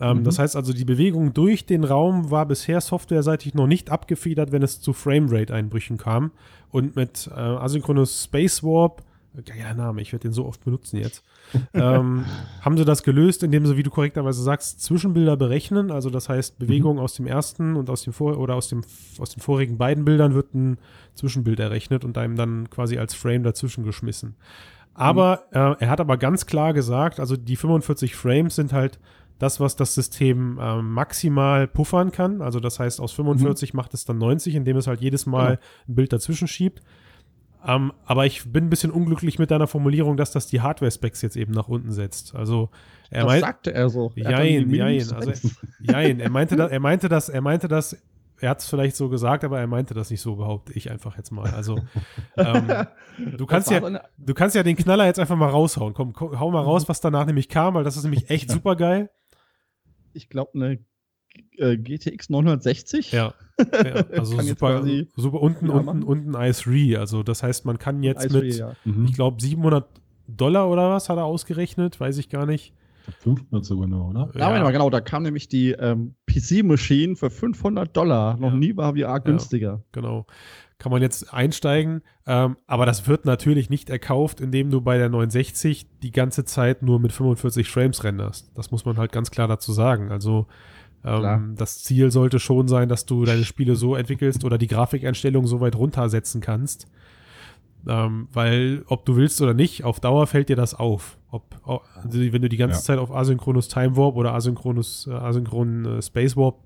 [0.00, 0.24] Ähm, Mhm.
[0.24, 4.62] Das heißt also, die Bewegung durch den Raum war bisher softwareseitig noch nicht abgefedert, wenn
[4.62, 6.30] es zu Framerate-Einbrüchen kam.
[6.70, 9.02] Und mit äh, Asynchronous Space Warp,
[9.44, 11.24] geiler Name, ich werde den so oft benutzen jetzt,
[11.72, 12.24] ähm,
[12.62, 15.90] haben sie das gelöst, indem sie, wie du korrekterweise sagst, Zwischenbilder berechnen.
[15.90, 18.82] Also das heißt, Bewegung aus dem ersten und aus dem vor oder aus dem
[19.18, 20.78] aus den vorigen beiden Bildern wird ein
[21.14, 24.36] Zwischenbild errechnet und einem dann quasi als Frame dazwischen geschmissen.
[24.94, 28.98] Aber äh, er hat aber ganz klar gesagt, also die 45 Frames sind halt
[29.38, 32.42] das, was das System äh, maximal puffern kann.
[32.42, 35.94] Also das heißt, aus 45 macht es dann 90, indem es halt jedes Mal ein
[35.94, 36.82] Bild dazwischen schiebt.
[37.66, 41.36] Ähm, aber ich bin ein bisschen unglücklich mit deiner Formulierung, dass das die Hardware-Specs jetzt
[41.36, 42.34] eben nach unten setzt.
[42.34, 42.70] Also
[43.10, 44.12] er das meint, sagte er so.
[44.16, 45.32] Er jein, jein, also,
[45.80, 47.98] jein, er meinte, da, er meinte das, er meinte das,
[48.40, 51.16] er hat es vielleicht so gesagt, aber er meinte das nicht so, behaupte ich einfach
[51.16, 51.50] jetzt mal.
[51.50, 51.78] Also
[52.36, 52.86] ähm,
[53.36, 55.92] du kannst Das ja, du kannst ja den Knaller jetzt einfach mal raushauen.
[55.92, 58.76] Komm, komm hau mal raus, was danach nämlich kam, weil das ist nämlich echt super
[58.76, 59.10] geil.
[60.14, 60.78] ich glaube, eine
[61.56, 63.12] äh, GTX 960.
[63.12, 63.34] Ja.
[63.58, 64.82] ja also super,
[65.16, 66.98] super unten, ja unten, unten i3.
[66.98, 68.72] Also das heißt, man kann jetzt i3, mit, ja.
[68.84, 69.04] Mhm.
[69.04, 69.86] ich glaube, 700
[70.26, 72.72] Dollar oder was hat er ausgerechnet, weiß ich gar nicht.
[73.18, 74.30] 500 sogar noch, oder?
[74.34, 74.62] Ja, ja.
[74.62, 78.36] Mal, genau, da kam nämlich die ähm, PC-Machine für 500 Dollar.
[78.36, 78.56] Noch Ja.
[78.56, 79.82] nie war VR günstiger.
[79.92, 80.26] genau.
[80.78, 82.02] Kann man jetzt einsteigen.
[82.26, 86.82] Ähm, aber das wird natürlich nicht erkauft, indem du bei der 960 die ganze Zeit
[86.82, 88.50] nur mit 45 Frames renderst.
[88.54, 90.10] Das muss man halt ganz klar dazu sagen.
[90.10, 90.46] Also.
[91.04, 95.46] Ähm, das Ziel sollte schon sein, dass du deine Spiele so entwickelst oder die Grafikeinstellungen
[95.48, 96.86] so weit runtersetzen kannst.
[97.86, 101.16] Ähm, weil, ob du willst oder nicht, auf Dauer fällt dir das auf.
[101.30, 102.82] Ob, also wenn du die ganze Ja.
[102.82, 106.58] Zeit auf Asynchronous Time Warp oder Asynchronous, äh, Asynchron äh, Space Warp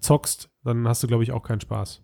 [0.00, 2.02] zockst, dann hast du, glaube ich, auch keinen Spaß.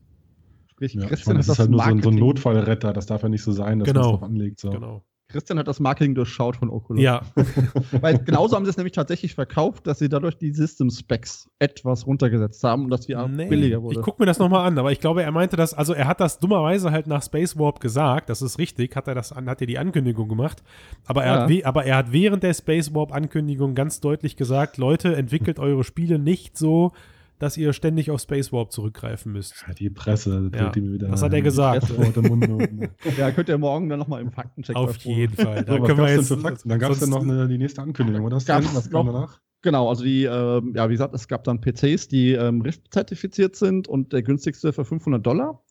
[0.66, 3.22] Sprich, Ja, ich meine, das ist halt nur so ein, so ein Notfallretter, das darf
[3.22, 4.00] ja nicht so sein, dass Genau.
[4.00, 4.60] man es drauf anlegt.
[4.60, 4.70] So.
[4.70, 5.04] Genau.
[5.34, 7.02] Christian hat das Marketing durchschaut von Oculus.
[7.02, 7.22] Ja,
[8.00, 12.06] Weil genauso haben sie es nämlich tatsächlich verkauft, dass sie dadurch die System Specs etwas
[12.06, 13.96] runtergesetzt haben und das VR Nee, billiger wurde.
[13.98, 16.20] Ich gucke mir das nochmal an, aber ich glaube, er meinte das, also er hat
[16.20, 19.60] das dummerweise halt nach Space Warp gesagt, das ist richtig, hat er das an, hat
[19.60, 20.62] er die Ankündigung gemacht,
[21.04, 21.56] aber er, Ja.
[21.58, 25.82] hat, aber er hat während der Space Warp Ankündigung ganz deutlich gesagt, Leute, entwickelt eure
[25.82, 26.92] Spiele nicht so,
[27.38, 29.64] dass ihr ständig auf Space Warp zurückgreifen müsst.
[29.66, 31.08] Ja, die Presse, Ja, die mir wieder.
[31.08, 31.88] das hat er gesagt.
[31.98, 32.44] Mund.
[33.18, 35.64] Ja, könnt ihr morgen dann nochmal im Faktencheck Auf davor- jeden Fall.
[35.64, 36.30] Da So, können wir jetzt?
[36.66, 38.36] Dann gab es dann noch eine, die nächste Ankündigung, oder?
[38.36, 39.40] Was kam danach?
[39.62, 43.88] Genau, also die, ähm, ja, wie gesagt, es gab dann PCs, die ähm, Rift-zertifiziert sind
[43.88, 45.64] und der günstigste für 500 Dollar.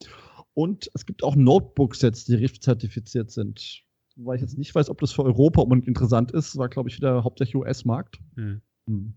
[0.56, 3.84] Und es gibt auch Notebooks jetzt, die Rift-zertifiziert sind.
[4.16, 6.98] Weil ich jetzt nicht weiß, ob das für Europa unbedingt interessant ist, war, glaube ich,
[6.98, 8.20] wieder hauptsächlich US-Markt.
[8.36, 8.62] Hm.
[8.88, 9.14] Hm.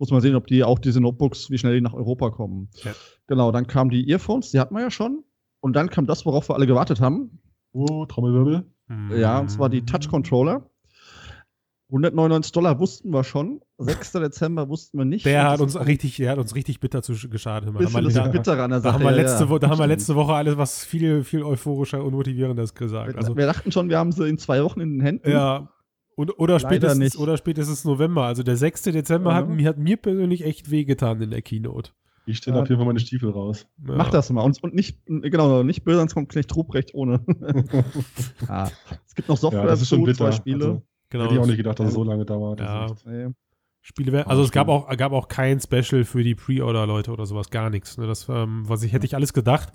[0.00, 2.70] Muss man sehen, ob die auch diese Notebooks, wie schnell die nach Europa kommen.
[2.82, 2.92] Ja.
[3.26, 5.22] Genau, dann kamen die Earphones, die hatten wir ja schon.
[5.60, 7.38] Und dann kam das, worauf wir alle gewartet haben.
[7.72, 8.64] Oh, Trommelwirbel.
[9.14, 10.68] Ja, und zwar die Touch-Controller.
[11.90, 13.60] 199 Dollar wussten wir schon.
[13.78, 14.12] 6.
[14.12, 15.26] Dezember wussten wir nicht.
[15.26, 17.68] Der hat uns richtig, der hat uns richtig bitter zu geschadet.
[17.68, 18.94] Da haben wir, das da, Bittere an der da Sache.
[18.94, 19.50] haben wir ja, letzte, ja.
[19.50, 23.12] Wo, da haben wir letzte Woche alles was viel, viel euphorischer und motivierendes gesagt.
[23.14, 25.30] Wir, Also, wir dachten schon, wir haben sie in zwei Wochen in den Händen.
[25.30, 25.68] ja.
[26.20, 27.18] Und, oder, spätestens, nicht.
[27.18, 28.24] oder spätestens November.
[28.24, 28.82] Also der 6.
[28.82, 29.36] Dezember Ja.
[29.36, 31.92] hat, mir, hat mir persönlich echt wehgetan in der Keynote.
[32.26, 32.62] Ich stelle Ja.
[32.62, 33.66] auf jeden Fall meine Stiefel raus.
[33.86, 33.94] Ja.
[33.96, 34.42] Mach das mal.
[34.42, 37.24] Und, und nicht, genau, nicht böse, sonst kommt Knecht Ruprecht ohne.
[38.48, 38.70] ja.
[39.06, 40.18] Es gibt noch Software Ja, das ist schon bitter.
[40.18, 40.64] zwei Spiele.
[40.64, 41.24] Also, Genau.
[41.24, 42.60] Hätte ich auch nicht gedacht, dass es so lange dauert.
[42.60, 42.86] Ja.
[43.82, 47.50] Spiele werden, also es gab auch, gab auch kein Special für die Pre-Order-Leute oder sowas,
[47.50, 47.98] gar nichts.
[47.98, 48.06] Ne?
[48.06, 49.72] Das, ähm, was ich, hätte ich alles gedacht.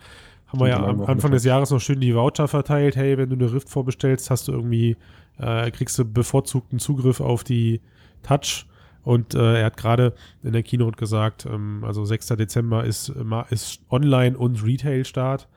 [0.48, 1.44] Haben wir ja am Anfang des.
[1.44, 2.96] Jahres noch schön die Voucher verteilt.
[2.96, 4.96] Hey, wenn du eine Rift vorbestellst, hast du irgendwie,
[5.38, 7.82] äh, kriegst du bevorzugten Zugriff auf die
[8.24, 8.66] Touch.
[9.04, 12.28] Und äh, er hat gerade in der Keynote gesagt, ähm, also 6.
[12.28, 13.14] Dezember ist,
[13.50, 15.48] ist Online- und Retail-Start.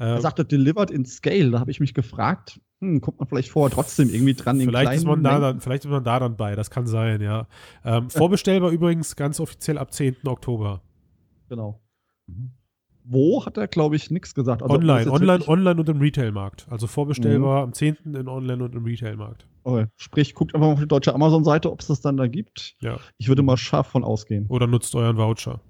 [0.00, 1.50] Äh, Er sagte, delivered in scale.
[1.50, 4.92] Da habe ich mich gefragt, hm, kommt man vielleicht vorher trotzdem irgendwie dran in Vielleicht
[4.92, 7.46] ist, man da dann, vielleicht ist man da dann bei, das kann sein, ja.
[7.84, 10.16] Ähm, vorbestellbar übrigens ganz offiziell ab 10.
[10.26, 10.82] Oktober.
[11.48, 11.80] Genau.
[12.26, 12.50] Mhm.
[13.08, 14.62] Wo hat er, glaube ich, nichts gesagt.
[14.62, 16.66] Also, online, online, online und im Retailmarkt.
[16.70, 17.96] Also vorbestellbar am 10.
[18.14, 19.46] in Online und im Retailmarkt.
[19.62, 19.86] Okay.
[19.96, 22.76] Sprich, guckt einfach mal auf die deutsche Amazon-Seite, ob es das dann da gibt.
[22.80, 22.98] Ja.
[23.18, 24.46] Ich würde mal scharf von ausgehen.
[24.48, 25.60] Oder nutzt euren Voucher.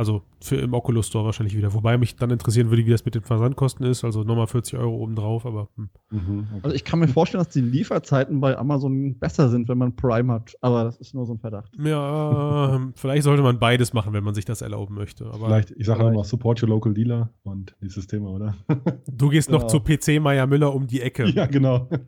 [0.00, 1.74] Also für im Oculus Store wahrscheinlich wieder.
[1.74, 4.02] Wobei mich dann interessieren würde, wie das mit den Versandkosten ist.
[4.02, 5.90] Also nochmal 40 Euro obendrauf, aber hm.
[6.10, 6.60] Mhm, okay.
[6.62, 10.32] Also ich kann mir vorstellen, dass die Lieferzeiten bei Amazon besser sind, wenn man Prime
[10.32, 10.54] hat.
[10.62, 11.70] Aber das ist nur so ein Verdacht.
[11.78, 15.26] ja, ähm, vielleicht sollte man beides machen, wenn man sich das erlauben möchte.
[15.26, 16.14] Aber Vielleicht, ich sage vielleicht.
[16.14, 18.54] immer, support your local dealer und dieses Thema, oder?
[19.06, 19.68] du gehst noch Genau.
[19.68, 21.26] zu PC Meier Müller um die Ecke.
[21.28, 21.88] ja, genau.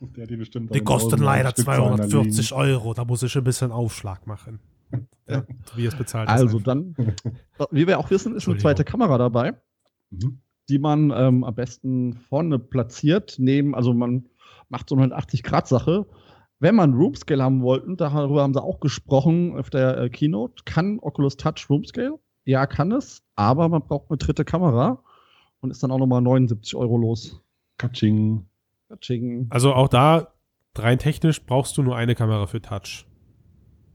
[0.00, 2.94] Der hat die bestimmt Die auch kosten leider Stückzahlen 240 Euro.
[2.94, 4.60] Da muss ich ein bisschen Aufschlag machen.
[5.28, 5.44] Ja.
[5.76, 6.34] Wie es bezahlt ist.
[6.34, 6.94] Also dann,
[7.70, 9.54] wie wir auch wissen, ist eine zweite Kamera dabei.
[10.10, 10.40] Mhm.
[10.68, 14.28] die man ähm, am besten vorne platziert, neben, also man
[14.68, 16.06] macht so eine 180-Grad-Sache.
[16.60, 20.98] Wenn man Roomscale haben wollten, darüber haben sie auch gesprochen auf der äh, Keynote, kann
[21.00, 22.18] Oculus Touch Roomscale?
[22.44, 25.02] Ja, kann es, aber man braucht eine dritte Kamera
[25.60, 27.42] und ist dann auch nochmal 79 Euro los.
[27.78, 28.46] Katsching.
[28.88, 29.46] Katsching.
[29.50, 30.34] Also auch da,
[30.76, 33.06] rein technisch, brauchst du nur eine Kamera für Touch.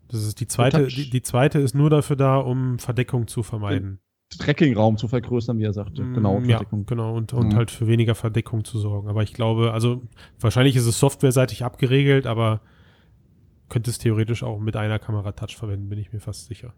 [0.09, 3.99] Das ist die zweite, die, die zweite ist nur dafür da, um Verdeckung zu vermeiden.
[4.37, 6.03] Tracking-Raum zu vergrößern, wie er sagte.
[6.13, 6.85] Genau, Mm, ja, Verdeckung.
[6.85, 7.15] genau.
[7.15, 7.55] Und, und Mhm.
[7.55, 9.07] halt für weniger Verdeckung zu sorgen.
[9.07, 10.01] Aber ich glaube, also
[10.39, 12.61] wahrscheinlich ist es softwareseitig abgeregelt, aber
[13.69, 16.73] könntest theoretisch auch mit einer Kamera Touch verwenden, bin ich mir fast sicher.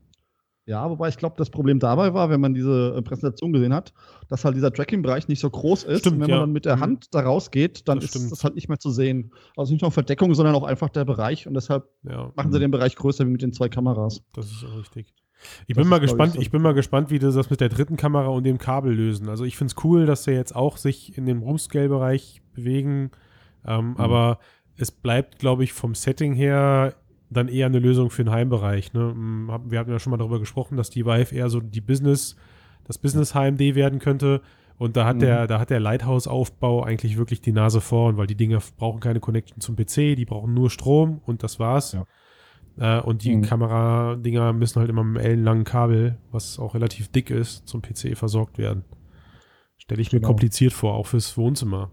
[0.67, 3.93] Ja, wobei ich glaube, das Problem dabei war, wenn man diese äh, Präsentation gesehen hat,
[4.29, 5.99] dass halt dieser Tracking-Bereich nicht so groß ist.
[5.99, 6.35] Stimmt, und wenn ja.
[6.37, 6.81] man dann mit der Mhm.
[6.81, 8.31] Hand da rausgeht, dann Das ist stimmt.
[8.31, 9.31] das halt nicht mehr zu sehen.
[9.55, 11.45] Also nicht nur Verdeckung, sondern auch einfach der Bereich.
[11.47, 14.23] Und deshalb Ja, machen sie den Bereich größer wie mit den zwei Kameras.
[14.33, 15.13] das ist auch richtig.
[15.67, 16.41] Ich Das bin mal glaub ich, gespannt, so.
[16.41, 19.29] ich bin mal gespannt, wie das das mit der dritten Kamera und dem Kabel lösen.
[19.29, 23.11] Also ich finde es cool, dass sie jetzt auch sich in dem Roomscale-Bereich bewegen.
[23.67, 23.97] Ähm, Mhm.
[23.97, 24.39] Aber
[24.77, 26.95] es bleibt, glaube ich, vom Setting her
[27.29, 28.93] dann eher eine Lösung für den Heimbereich.
[28.93, 29.13] Ne?
[29.49, 32.35] Hab- Wir hatten ja schon mal darüber gesprochen, dass die Vive eher so die Business,
[32.85, 34.41] das Business HMD werden könnte.
[34.77, 35.19] Und da hat Mhm.
[35.21, 39.19] der, da hat der Lighthouse-Aufbau eigentlich wirklich die Nase vorn, weil die Dinger brauchen keine
[39.21, 41.93] Connection zum PC, die brauchen nur Strom und das war's.
[41.93, 42.05] Ja.
[42.77, 43.41] Äh, und die Mhm.
[43.43, 48.15] Kameradinger müssen halt immer mit einem ellenlangen Kabel, was auch relativ dick ist, zum PC
[48.15, 48.83] versorgt werden.
[49.77, 50.27] Stelle ich mir Genau.
[50.29, 51.89] kompliziert vor, auch fürs Wohnzimmer.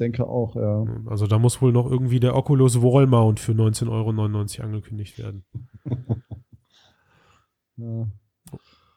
[0.00, 0.84] Denke auch, ja.
[1.06, 5.44] Also da muss wohl noch irgendwie der Oculus Wall Mount für 19,99 Euro angekündigt werden.
[7.76, 8.06] ja.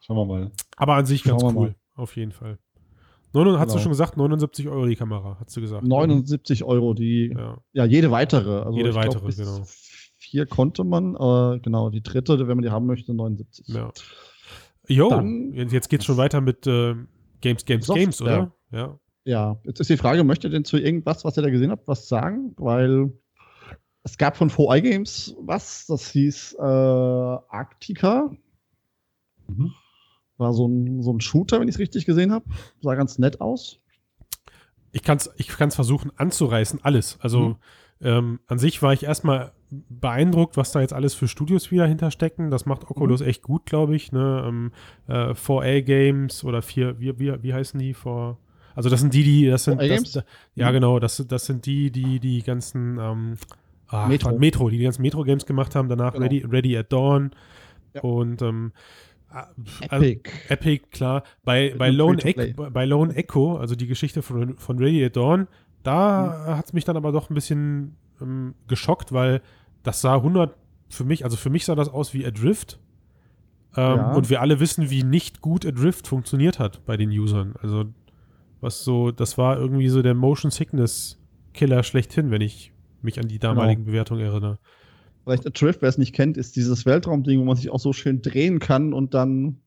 [0.01, 0.51] Schauen wir mal.
[0.75, 2.57] Aber an sich ganz Schauen wir cool, auf jeden Fall.
[3.33, 3.77] Hast du Genau.
[3.77, 5.83] schon gesagt, 79 Euro die Kamera, hast du gesagt.
[5.86, 7.86] 79 Euro, die, ja, Ja.
[7.86, 8.62] jede weitere.
[8.62, 9.62] Also Jede glaub, weitere, bis genau.
[10.19, 13.67] Vier konnte man, äh, genau, die dritte, wenn man die haben möchte, 79.
[13.75, 13.91] ja.
[14.88, 16.95] Jo, Dann- jetzt jetzt geht's schon weiter mit äh,
[17.41, 18.03] Games, Games, Software.
[18.05, 18.51] Games, oder?
[18.71, 18.99] Ja.
[19.27, 21.85] Ja, jetzt ist die Frage, möchtet ihr denn zu irgendwas, was ihr da gesehen habt,
[21.85, 22.53] was sagen?
[22.55, 23.11] Weil
[24.03, 28.31] es gab von 4i Games was, das hieß äh, Arctica.
[29.49, 29.73] Mhm.
[30.37, 32.45] War so ein, so ein Shooter, wenn ich es richtig gesehen habe.
[32.79, 33.81] Sah ganz nett aus.
[34.93, 37.17] Ich kann es ich kann's versuchen anzureißen, alles.
[37.19, 37.55] Also Mhm.
[37.99, 42.49] ähm, an sich war ich erstmal beeindruckt, was da jetzt alles für Studios wieder hinterstecken.
[42.49, 43.27] Das macht Oculus mhm.
[43.27, 44.13] echt gut, glaube ich.
[44.13, 44.45] Ne?
[44.47, 44.71] Ähm,
[45.09, 47.93] äh, 4A Games oder 4, wie, wie, wie heißen die?
[47.93, 48.37] 4,
[48.77, 50.73] also das sind die, die, das sind, das, ja mhm.
[50.73, 53.37] genau, das, das sind die, die die ganzen ähm,
[53.87, 54.37] ah, Metro.
[54.37, 56.25] Metro, die die ganzen Metro-Games gemacht haben, danach genau.
[56.25, 57.31] Ready, Ready at Dawn
[57.95, 58.01] ja.
[58.01, 58.71] und ähm,
[59.29, 59.47] ah,
[59.89, 60.29] also Epic.
[60.49, 61.23] Epic, klar.
[61.43, 65.47] Bei, bei, Lone Echo, bei Lone Echo, also die Geschichte von, von Ready at Dawn,
[65.81, 66.58] da mhm.
[66.58, 69.41] hat es mich dann aber doch ein bisschen ähm, geschockt, weil
[69.81, 70.56] das sah 100
[70.89, 72.79] für mich, also für mich sah das aus wie Adrift.
[73.75, 74.13] Ähm, ja.
[74.13, 77.56] Und wir alle wissen, wie nicht gut Adrift funktioniert hat bei den Usern.
[77.62, 77.85] Also,
[78.62, 81.19] was so, das war irgendwie so der Motion Sickness
[81.53, 83.91] Killer schlechthin, wenn ich mich an die damaligen genau.
[83.91, 84.60] Bewertungen erinnere.
[85.23, 88.21] Vielleicht Adrift, wer es nicht kennt, ist dieses Weltraumding, wo man sich auch so schön
[88.21, 89.62] drehen kann und dann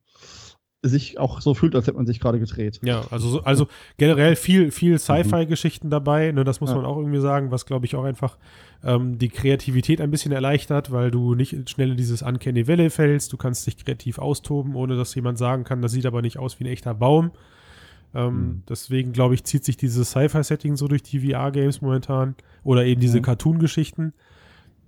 [0.83, 2.81] sich auch so fühlt, als hätte man sich gerade gedreht.
[2.83, 3.67] Ja, also, also
[3.99, 6.77] generell viel, viel Sci-Fi-Geschichten dabei, ne, das muss ja.
[6.77, 8.39] man auch irgendwie sagen, was glaube ich auch einfach
[8.83, 13.33] ähm, die Kreativität ein bisschen erleichtert, weil du nicht schnell in dieses Uncanny Valley fällst,
[13.33, 16.59] du kannst dich kreativ austoben, ohne dass jemand sagen kann, das sieht aber nicht aus
[16.59, 17.33] wie ein echter Baum.
[18.15, 18.63] Ähm, mhm.
[18.69, 22.35] Deswegen glaube ich, zieht sich dieses Sci-Fi-Setting so durch die VR-Games momentan
[22.65, 23.23] oder eben diese mhm.
[23.23, 24.13] Cartoon-Geschichten.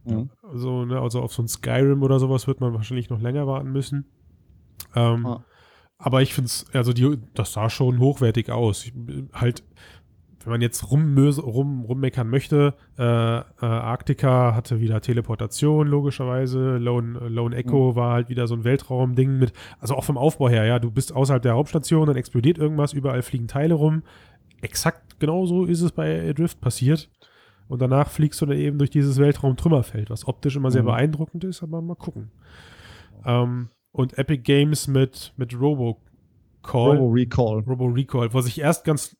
[0.05, 0.31] Mhm.
[0.43, 3.71] Also, ne, also auf so ein Skyrim oder sowas wird man wahrscheinlich noch länger warten
[3.71, 4.07] müssen.
[4.95, 5.45] Ähm, ah.
[5.99, 8.85] Aber ich finde es, also die, das sah schon hochwertig aus.
[8.87, 8.93] Ich,
[9.33, 9.63] halt,
[10.45, 16.79] wenn man jetzt rum, rum, rummeckern möchte, äh, äh, Arktika hatte wieder Teleportation, logischerweise.
[16.79, 17.97] Lone, Lone Echo mhm.
[17.97, 21.15] war halt wieder so ein Weltraumding mit, also auch vom Aufbau her, ja, du bist
[21.15, 24.03] außerhalb der Hauptstation, dann explodiert irgendwas, überall fliegen Teile rum.
[24.61, 27.11] Exakt genauso ist es bei Adrift passiert.
[27.69, 30.89] Und danach fliegst du dann eben durch dieses Weltraumtrümmerfeld, was optisch immer sehr mhm.
[30.89, 32.31] beeindruckend ist, aber mal gucken.
[33.25, 36.01] Ähm, und Epic Games mit, mit Robo
[36.63, 36.97] Call.
[36.97, 37.61] Robo Recall.
[37.61, 39.17] Robo Recall, was ich erst ganz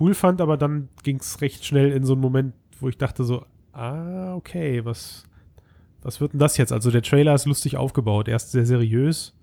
[0.00, 3.24] cool fand, aber dann ging es recht schnell in so einen Moment, wo ich dachte
[3.24, 5.24] so, ah, okay, was,
[6.02, 6.72] was wird denn das jetzt?
[6.72, 9.34] Also der Trailer ist lustig aufgebaut, erst sehr seriös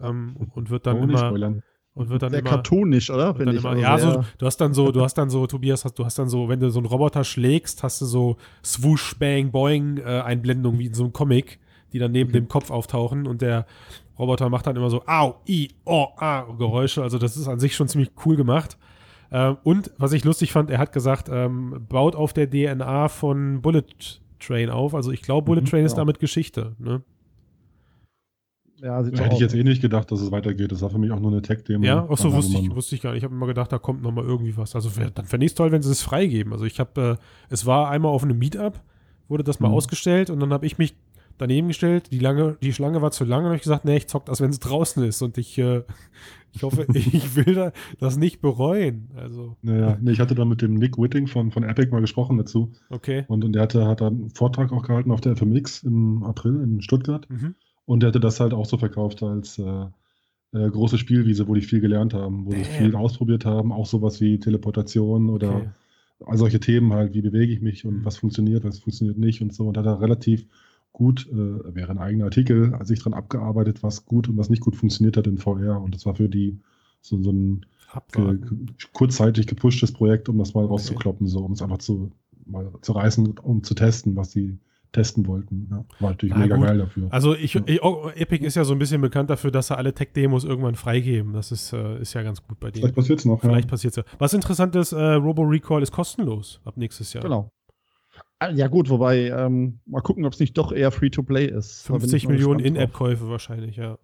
[0.00, 1.60] ähm, und wird dann oh, immer
[1.92, 3.38] und wird dann sehr immer cartoonisch, oder?
[3.38, 6.18] Immer, also ja, so, du hast dann so, du hast dann so, Tobias, du hast
[6.18, 10.20] dann so, wenn du so einen Roboter schlägst, hast du so Swoosh, Bang, Boing äh,
[10.20, 11.58] Einblendungen wie in so einem Comic,
[11.92, 12.34] die dann neben mhm.
[12.34, 13.66] dem Kopf auftauchen und der
[14.18, 17.02] Roboter macht dann immer so Au, I, O, A Geräusche.
[17.02, 18.76] Also das ist an sich schon ziemlich cool gemacht.
[19.32, 23.62] Ähm, und was ich lustig fand, er hat gesagt, ähm, baut auf der DNA von
[23.62, 23.84] Bullet
[24.40, 24.94] Train auf.
[24.94, 26.02] Also ich glaube, Bullet mhm, Train ist genau.
[26.02, 26.74] damit Geschichte.
[26.78, 27.02] Ne?
[28.82, 30.72] Ja, sieht Hätte ich jetzt eh nicht gedacht, dass es weitergeht.
[30.72, 31.84] Das war für mich auch nur eine Tech-Demo.
[31.84, 33.18] Ja, auch so wusste ich, wusste ich gar nicht.
[33.18, 34.74] Ich habe immer gedacht, da kommt noch mal irgendwie was.
[34.74, 36.52] Also dann fände ich es toll, wenn sie es freigeben.
[36.52, 38.80] Also ich habe, äh, es war einmal auf einem Meetup,
[39.28, 39.74] wurde das mal mhm.
[39.74, 40.96] ausgestellt und dann habe ich mich
[41.40, 42.10] daneben gestellt.
[42.12, 44.40] Die, lange, die Schlange war zu lang und habe ich gesagt, nee, ich zock das,
[44.40, 45.22] wenn es draußen ist.
[45.22, 45.82] Und ich, äh,
[46.52, 49.08] ich hoffe, ich will da, das nicht bereuen.
[49.16, 49.56] Also.
[49.62, 52.72] Naja, nee, ich hatte da mit dem Nick Whitting von, von Epic mal gesprochen dazu.
[52.90, 53.24] Okay.
[53.28, 56.80] Und, und der hatte, hat einen Vortrag auch gehalten auf der FMX im April in
[56.80, 57.28] Stuttgart.
[57.30, 57.54] Mhm.
[57.86, 59.86] Und der hatte das halt auch so verkauft als äh,
[60.52, 62.64] äh, große Spielwiese, wo die viel gelernt haben, wo Damn.
[62.64, 65.68] sie viel ausprobiert haben, auch sowas wie Teleportation oder okay.
[66.26, 68.04] all solche Themen halt, wie bewege ich mich und mhm.
[68.04, 69.68] was funktioniert, was funktioniert nicht und so.
[69.68, 70.46] Und da hat er relativ
[70.92, 74.62] gut, äh, wäre ein eigener Artikel, als ich dran abgearbeitet, was gut und was nicht
[74.62, 75.80] gut funktioniert hat in VR.
[75.80, 76.58] Und das war für die
[77.00, 77.66] so, so ein
[78.12, 78.38] ge,
[78.92, 80.72] kurzzeitig gepushtes Projekt, um das mal okay.
[80.72, 82.10] rauszukloppen, so, um es einfach zu,
[82.46, 84.58] mal zu reißen, um zu testen, was die
[84.92, 85.68] testen wollten.
[85.70, 86.66] Ja, war natürlich ah, mega gut.
[86.66, 87.08] geil dafür.
[87.10, 87.62] Also ich, ja.
[87.66, 90.74] ich, oh, Epic ist ja so ein bisschen bekannt dafür, dass sie alle Tech-Demos irgendwann
[90.74, 91.32] freigeben.
[91.32, 92.82] Das ist, äh, ist ja ganz gut bei denen.
[92.82, 93.40] Vielleicht passiert es noch.
[93.40, 93.70] Vielleicht ja.
[93.70, 94.02] passiert es ja.
[94.18, 97.22] Was interessant ist, äh, Robo Recall ist kostenlos ab nächstes Jahr.
[97.22, 97.50] Genau.
[98.42, 101.82] Ah, ja, gut, wobei, ähm, mal gucken, ob es nicht doch eher Free-to-Play ist.
[101.82, 103.98] 50 Millionen In-App-Käufe wahrscheinlich, ja.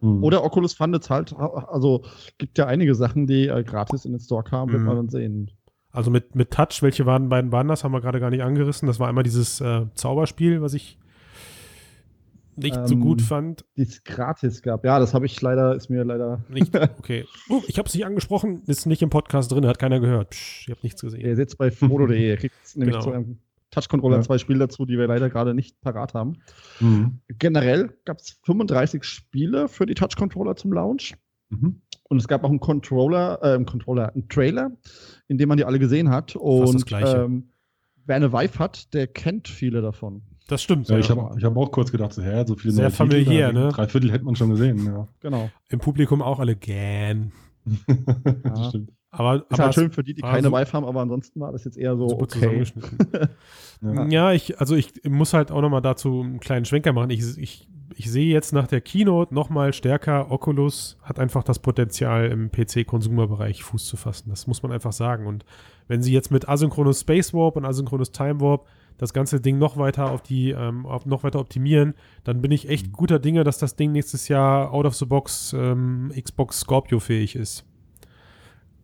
[0.00, 0.24] Mhm.
[0.24, 2.02] Oder Oculus fundet halt, also
[2.36, 4.88] gibt ja einige Sachen, die äh, gratis in den Store kamen, wird mhm.
[4.88, 5.52] man dann sehen.
[5.92, 8.88] Also mit, mit Touch, welche waren, beiden waren das, haben wir gerade gar nicht angerissen.
[8.88, 10.98] Das war einmal dieses äh, Zauberspiel, was ich
[12.56, 13.64] nicht ähm, so gut fand.
[13.76, 14.84] Die es gratis gab.
[14.84, 16.44] Ja, das habe ich leider, ist mir leider.
[16.48, 17.24] Nicht, okay.
[17.48, 20.30] Uh, ich habe es nicht angesprochen, ist nicht im Podcast drin, hat keiner gehört.
[20.30, 21.20] Psch, ich habe nichts gesehen.
[21.20, 23.04] Ihr sitzt bei foto.de, ihr kriegt nämlich genau.
[23.04, 23.38] zu einem
[23.70, 24.22] Touch-Controller ja.
[24.22, 26.38] zwei Spiele dazu, die wir leider gerade nicht parat haben.
[26.80, 27.20] Mhm.
[27.28, 31.14] Generell gab es 35 Spiele für die Touch-Controller zum Launch.
[31.50, 31.82] Mhm.
[32.08, 34.72] Und es gab auch einen Controller, äh, einen Controller, einen Trailer,
[35.28, 36.34] in dem man die alle gesehen hat.
[36.36, 37.50] Und ähm,
[38.04, 40.22] wer eine Vive hat, der kennt viele davon.
[40.48, 40.88] Das stimmt.
[40.88, 41.00] Ja, ja.
[41.00, 43.68] Ich habe hab auch kurz gedacht, so, hä, so viele Sehr familiär, Titel, ne?
[43.68, 45.06] Drei Viertel hätte man schon gesehen, ja.
[45.20, 45.48] Genau.
[45.68, 47.30] Im Publikum auch alle gern.
[48.42, 48.90] das stimmt.
[49.12, 51.50] Aber, ist aber halt schön für die, die keine so, Vive haben, aber ansonsten war
[51.50, 52.64] das jetzt eher so okay.
[53.82, 54.06] ja.
[54.06, 57.10] ja, ich, also ich muss halt auch nochmal dazu einen kleinen Schwenker machen.
[57.10, 62.26] Ich, ich, ich sehe jetzt nach der Keynote nochmal stärker, Oculus hat einfach das Potenzial
[62.30, 64.30] im PC-Konsumerbereich Fuß zu fassen.
[64.30, 65.26] Das muss man einfach sagen.
[65.26, 65.44] Und
[65.88, 69.76] wenn sie jetzt mit asynchronous Space Warp und asynchronous Time Warp das ganze Ding noch
[69.76, 72.92] weiter auf die, ähm, auf, noch weiter optimieren, dann bin ich echt mhm.
[72.92, 77.34] guter Dinge, dass das Ding nächstes Jahr out of the box ähm, Xbox Scorpio fähig
[77.34, 77.64] ist.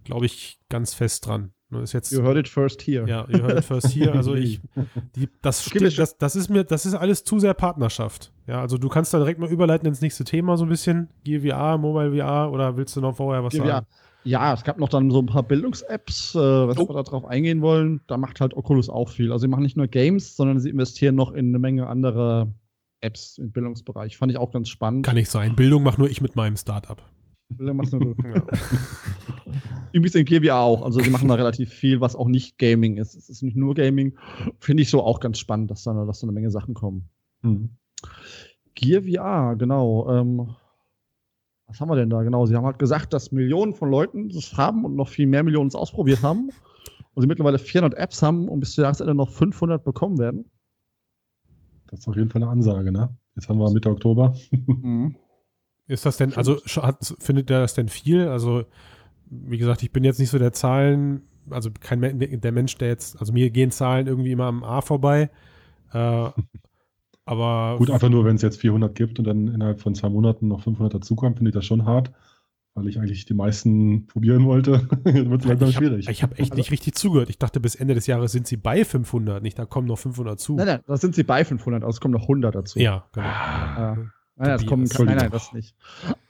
[0.06, 1.52] Glaube ich ganz fest dran.
[1.82, 3.08] Ist jetzt, you heard it first here.
[3.08, 4.12] Ja, you heard it first here.
[4.12, 4.60] Also ich,
[5.16, 8.32] die, das, das, das ist mir, das ist alles zu sehr Partnerschaft.
[8.46, 11.08] Ja, also du kannst da direkt mal überleiten ins nächste Thema so ein bisschen.
[11.24, 13.66] GVR, Mobile VR oder willst du noch vorher was GVR.
[13.66, 13.86] sagen?
[14.22, 16.88] Ja, es gab noch dann so ein paar Bildungs-Apps, äh, was oh.
[16.88, 18.00] wir da drauf eingehen wollen.
[18.06, 19.32] Da macht halt Oculus auch viel.
[19.32, 22.52] Also sie machen nicht nur Games, sondern sie investieren noch in eine Menge andere
[23.00, 24.16] Apps im Bildungsbereich.
[24.16, 25.04] Fand ich auch ganz spannend.
[25.04, 25.56] Kann nicht sein.
[25.56, 27.02] Bildung mache nur ich mit meinem Startup.
[27.48, 28.22] Bildung machst nur du.
[28.24, 28.42] ja.
[29.96, 30.82] Übrigens in GBA auch.
[30.82, 33.14] Also sie machen da relativ viel, was auch nicht Gaming ist.
[33.14, 34.18] Es ist nicht nur Gaming.
[34.60, 37.08] Finde ich so auch ganz spannend, dass da, dass da eine Menge Sachen kommen.
[37.40, 37.70] Mhm.
[38.74, 40.06] Gear VR, genau.
[40.10, 40.54] Ähm,
[41.66, 42.44] was haben wir denn da genau?
[42.44, 45.68] Sie haben halt gesagt, dass Millionen von Leuten das haben und noch viel mehr Millionen
[45.68, 46.50] es ausprobiert haben.
[47.14, 50.50] Und sie mittlerweile 400 Apps haben und bis zum Jahresende noch 500 bekommen werden.
[51.86, 53.16] Das ist auf jeden Fall eine Ansage, ne?
[53.34, 54.36] Jetzt haben wir Mitte Oktober.
[54.50, 55.16] Mhm.
[55.86, 58.28] Ist das denn, also hat, findet der das denn viel?
[58.28, 58.64] Also,
[59.30, 63.18] wie gesagt, ich bin jetzt nicht so der Zahlen, also kein der Mensch, der jetzt,
[63.20, 65.30] also mir gehen Zahlen irgendwie immer am A vorbei.
[65.92, 66.30] Äh,
[67.24, 70.48] aber Gut, einfach nur, wenn es jetzt 400 gibt und dann innerhalb von zwei Monaten
[70.48, 72.12] noch 500 dazukommen, finde ich das schon hart,
[72.74, 74.88] weil ich eigentlich die meisten probieren wollte.
[75.04, 76.08] wird es langsam schwierig.
[76.08, 77.30] ich habe echt also, nicht richtig zugehört.
[77.30, 80.38] Ich dachte, bis Ende des Jahres sind sie bei 500, nicht da kommen noch 500
[80.38, 80.54] zu.
[80.54, 82.78] Nein, nein, da sind sie bei 500, also es kommen noch 100 dazu.
[82.78, 83.26] Ja, genau.
[83.26, 83.96] Ah.
[84.38, 85.74] Nein, das kommen, nein, nein, das nicht.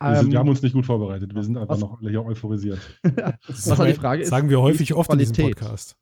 [0.01, 1.35] Wir, sind, wir, ähm, haben uns nicht gut vorbereitet.
[1.35, 2.79] Wir sind einfach was, noch alle hier euphorisiert.
[3.49, 5.97] was war die Frage ist, sagen wir häufig oft in diesem Podcast.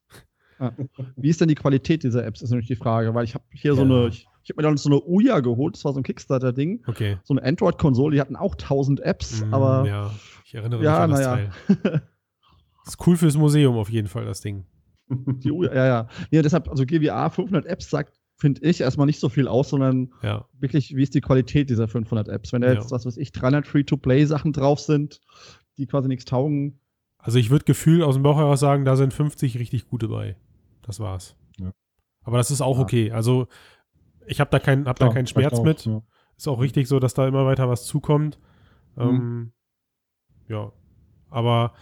[1.17, 3.73] Wie ist denn die Qualität dieser Apps, ist nämlich die Frage, weil ich habe hier
[3.73, 3.77] ja.
[3.77, 6.03] so eine, ich, ich habe mir dann so eine Uya geholt, das war so ein
[6.03, 6.85] Kickstarter-Ding.
[6.87, 7.19] Okay.
[7.25, 9.89] So eine Android-Konsole, die hatten auch 1000 Apps, mm, aber.
[9.89, 11.37] Ja, ich erinnere mich ja, an das ja.
[11.37, 11.53] Teil.
[12.87, 14.67] ist cool fürs Museum auf jeden Fall, das Ding.
[15.09, 16.09] Die Uya, ja, ja.
[16.31, 20.13] Ja, deshalb, also GWA 500 Apps sagt, finde ich, erstmal nicht so viel aus, sondern
[20.23, 20.47] ja.
[20.59, 22.53] wirklich, wie ist die Qualität dieser 500 Apps?
[22.53, 22.97] Wenn da jetzt, ja.
[22.97, 25.21] was weiß ich, 300 Free-to-Play-Sachen drauf sind,
[25.77, 26.81] die quasi nichts taugen.
[27.19, 30.37] Also ich würde Gefühl aus dem Bauch heraus sagen, da sind 50 richtig gute bei.
[30.83, 31.37] Das war's.
[31.59, 31.73] Ja.
[32.23, 33.13] Aber das ist auch okay.
[33.13, 33.47] Also
[34.27, 35.87] ich habe da, kein, hab Klar, da keinen Schmerz auch, mit.
[35.87, 36.03] Ja.
[36.37, 38.39] Ist auch richtig so, dass da immer weiter was zukommt.
[38.97, 39.03] Mhm.
[39.03, 39.53] Ähm,
[40.49, 40.73] ja.
[41.31, 41.73] Aber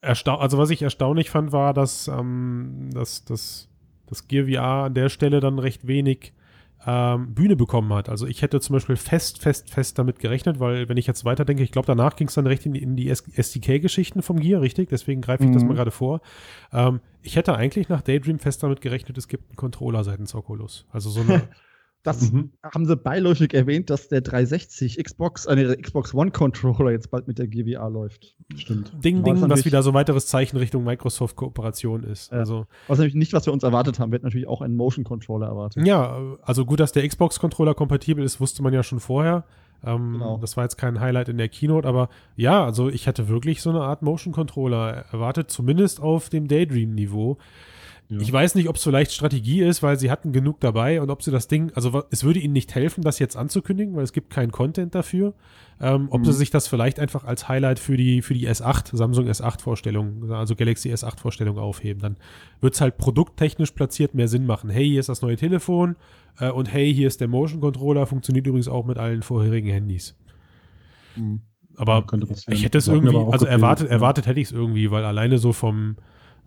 [0.00, 3.68] also was ich erstaunlich fand, war, dass, ähm, dass, dass
[4.06, 6.32] das Gear VR an der Stelle dann recht wenig
[6.86, 8.08] ähm, Bühne bekommen hat.
[8.08, 11.62] Also ich hätte zum Beispiel fest, fest, fest damit gerechnet, weil wenn ich jetzt weiterdenke,
[11.62, 14.88] ich glaube, danach ging es dann recht in die, in die SDK-Geschichten vom Gear, richtig?
[14.88, 15.54] Deswegen greife ich mhm.
[15.54, 16.20] das mal gerade vor.
[16.72, 20.86] Ähm, ich hätte eigentlich nach Daydream fest damit gerechnet, es gibt einen Controller seitens Oculus.
[20.92, 21.48] Also so eine
[22.06, 22.52] Das mhm.
[22.62, 27.36] haben sie beiläufig erwähnt, dass der 360 Xbox, äh, Xbox One Controller jetzt bald mit
[27.38, 28.36] der GWA läuft.
[28.56, 28.92] Stimmt.
[29.04, 32.30] Ding, Ding, was wieder so ein weiteres Zeichen Richtung Microsoft-Kooperation ist.
[32.30, 32.38] Ja.
[32.38, 34.12] Also, was nämlich nicht, was wir uns erwartet haben.
[34.12, 35.84] Wir hätten natürlich auch einen Motion Controller erwartet.
[35.84, 39.44] Ja, also gut, dass der Xbox-Controller kompatibel ist, wusste man ja schon vorher.
[39.84, 40.38] Ähm, genau.
[40.38, 43.70] Das war jetzt kein Highlight in der Keynote, aber ja, also ich hätte wirklich so
[43.70, 47.38] eine Art Motion Controller erwartet, zumindest auf dem Daydream-Niveau.
[48.08, 48.20] Ja.
[48.20, 51.22] Ich weiß nicht, ob es vielleicht Strategie ist, weil sie hatten genug dabei und ob
[51.22, 54.30] sie das Ding, also es würde ihnen nicht helfen, das jetzt anzukündigen, weil es gibt
[54.30, 55.34] keinen Content dafür.
[55.80, 56.26] Ähm, ob mhm.
[56.26, 60.54] sie sich das vielleicht einfach als Highlight für die, für die S8, Samsung S8-Vorstellung, also
[60.54, 62.00] Galaxy S8-Vorstellung aufheben.
[62.00, 62.16] Dann
[62.60, 64.70] wird es halt produkttechnisch platziert mehr Sinn machen.
[64.70, 65.96] Hey, hier ist das neue Telefon
[66.38, 70.16] äh, und hey, hier ist der Motion Controller, funktioniert übrigens auch mit allen vorherigen Handys.
[71.16, 71.40] Mhm.
[71.76, 72.06] Aber
[72.48, 75.96] ich hätte es irgendwie, also erwartet, erwartet hätte ich es irgendwie, weil alleine so vom,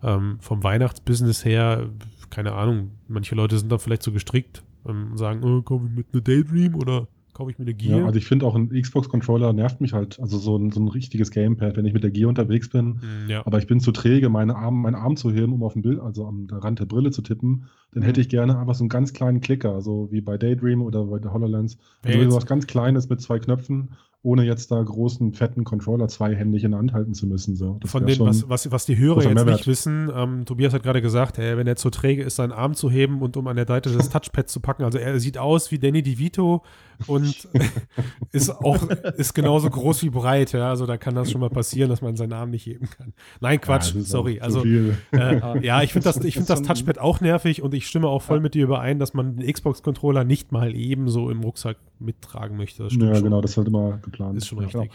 [0.02, 1.90] ähm, vom Weihnachtsbusiness her,
[2.30, 5.96] keine Ahnung, manche Leute sind da vielleicht so gestrickt ähm, und sagen, oh, komm ich
[5.96, 7.08] mit einer Daydream oder
[7.40, 8.00] kaufe ich mir eine Gear.
[8.00, 10.20] Ja, also ich finde auch ein Xbox-Controller nervt mich halt.
[10.20, 13.00] Also so ein, so ein richtiges Gamepad, wenn ich mit der Gear unterwegs bin.
[13.00, 13.46] Hm, ja.
[13.46, 16.00] Aber ich bin zu träge, meine Arm, meinen Arm zu heben, um auf dem Bild,
[16.00, 17.64] also am Rand der Brille zu tippen.
[17.92, 18.06] Dann mhm.
[18.06, 21.18] hätte ich gerne einfach so einen ganz kleinen Klicker, so wie bei Daydream oder bei
[21.18, 21.78] der HoloLens.
[22.04, 23.90] Also was ganz Kleines mit zwei Knöpfen
[24.22, 27.56] ohne jetzt da großen, fetten Controller zweihändig in der Hand halten zu müssen.
[27.56, 27.80] So.
[27.86, 29.56] Von dem, was, was, was die Hörer jetzt Mehrwert.
[29.56, 32.74] nicht wissen, ähm, Tobias hat gerade gesagt, hey, wenn er zu träge ist, seinen Arm
[32.74, 34.84] zu heben und um an der Seite des Touchpads zu packen.
[34.84, 36.62] Also er sieht aus wie Danny DeVito
[37.06, 37.48] und
[38.32, 38.82] ist auch
[39.16, 40.52] ist genauso groß wie breit.
[40.52, 40.68] Ja?
[40.68, 43.14] Also da kann das schon mal passieren, dass man seinen Arm nicht heben kann.
[43.40, 44.40] Nein, Quatsch, ja, sorry.
[44.40, 44.92] Also äh,
[45.62, 48.40] ja, ich finde das, ich finde das Touchpad auch nervig und ich stimme auch voll
[48.40, 52.82] mit dir überein, dass man den Xbox-Controller nicht mal ebenso im Rucksack mittragen möchte.
[52.84, 53.24] ja, schon.
[53.24, 54.36] genau, das ist halt immer geplant.
[54.36, 54.90] Ist schon richtig.
[54.90, 54.94] Genau.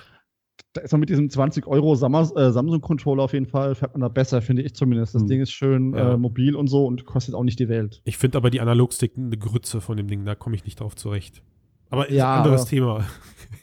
[0.73, 4.07] Da ist man mit diesem 20 Euro äh, Samsung-Controller auf jeden Fall, fährt man da
[4.07, 5.15] besser, finde ich zumindest.
[5.15, 5.27] Das hm.
[5.27, 6.13] Ding ist schön ja.
[6.13, 8.01] äh, mobil und so und kostet auch nicht die Welt.
[8.05, 10.95] Ich finde aber die Analogstick eine Grütze von dem Ding, da komme ich nicht drauf
[10.95, 11.41] zurecht.
[11.89, 13.05] Aber ist ja, ein anderes Thema.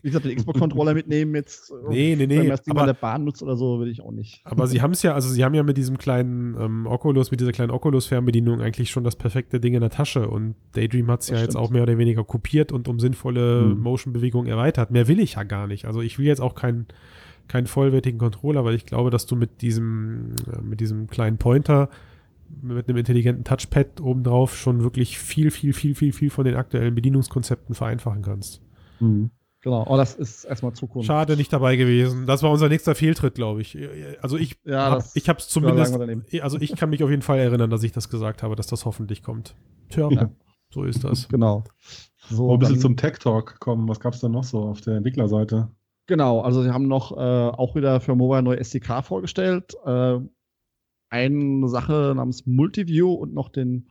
[0.02, 1.72] Wie gesagt, den Xbox-Controller mitnehmen jetzt.
[1.88, 2.36] Nee, nee, nee.
[2.36, 4.40] Wenn man das Ding aber, der Bahn nutzt oder so, will ich auch nicht.
[4.44, 7.40] Aber sie haben es ja, also sie haben ja mit diesem kleinen ähm, Oculus, mit
[7.40, 10.28] dieser kleinen Oculus-Fernbedienung eigentlich schon das perfekte Ding in der Tasche.
[10.28, 11.48] Und Daydream hat es ja stimmt.
[11.48, 13.80] jetzt auch mehr oder weniger kopiert und um sinnvolle mhm.
[13.80, 14.90] Motion-Bewegungen erweitert.
[14.90, 15.84] Mehr will ich ja gar nicht.
[15.84, 16.86] Also ich will jetzt auch keinen
[17.48, 21.88] keinen vollwertigen Controller, weil ich glaube, dass du mit diesem, äh, mit diesem kleinen Pointer
[22.60, 26.94] mit einem intelligenten Touchpad obendrauf schon wirklich viel, viel, viel, viel, viel von den aktuellen
[26.94, 28.60] Bedienungskonzepten vereinfachen kannst.
[29.00, 29.30] Mhm.
[29.62, 31.06] Genau, oh, das ist erstmal Zukunft.
[31.06, 32.26] Schade, nicht dabei gewesen.
[32.26, 33.78] Das war unser nächster Fehltritt, glaube ich.
[34.20, 35.96] Also ich ja, hab, ich habe es zumindest,
[36.40, 38.84] also ich kann mich auf jeden Fall erinnern, dass ich das gesagt habe, dass das
[38.84, 39.54] hoffentlich kommt.
[39.88, 40.30] Tja, ja.
[40.70, 41.28] so ist das.
[41.28, 41.62] Genau.
[42.28, 43.88] So, oh, ein bisschen zum Tech Talk kommen.
[43.88, 45.70] Was gab es denn noch so auf der Entwicklerseite?
[46.06, 49.74] Genau, also sie haben noch äh, auch wieder für Mobile neue SDK vorgestellt.
[49.84, 50.18] Äh,
[51.08, 53.88] eine Sache namens Multiview und noch den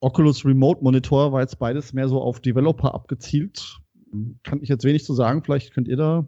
[0.00, 3.78] Oculus Remote Monitor, war jetzt beides mehr so auf Developer abgezielt.
[4.42, 6.26] Kann ich jetzt wenig zu sagen, vielleicht könnt ihr da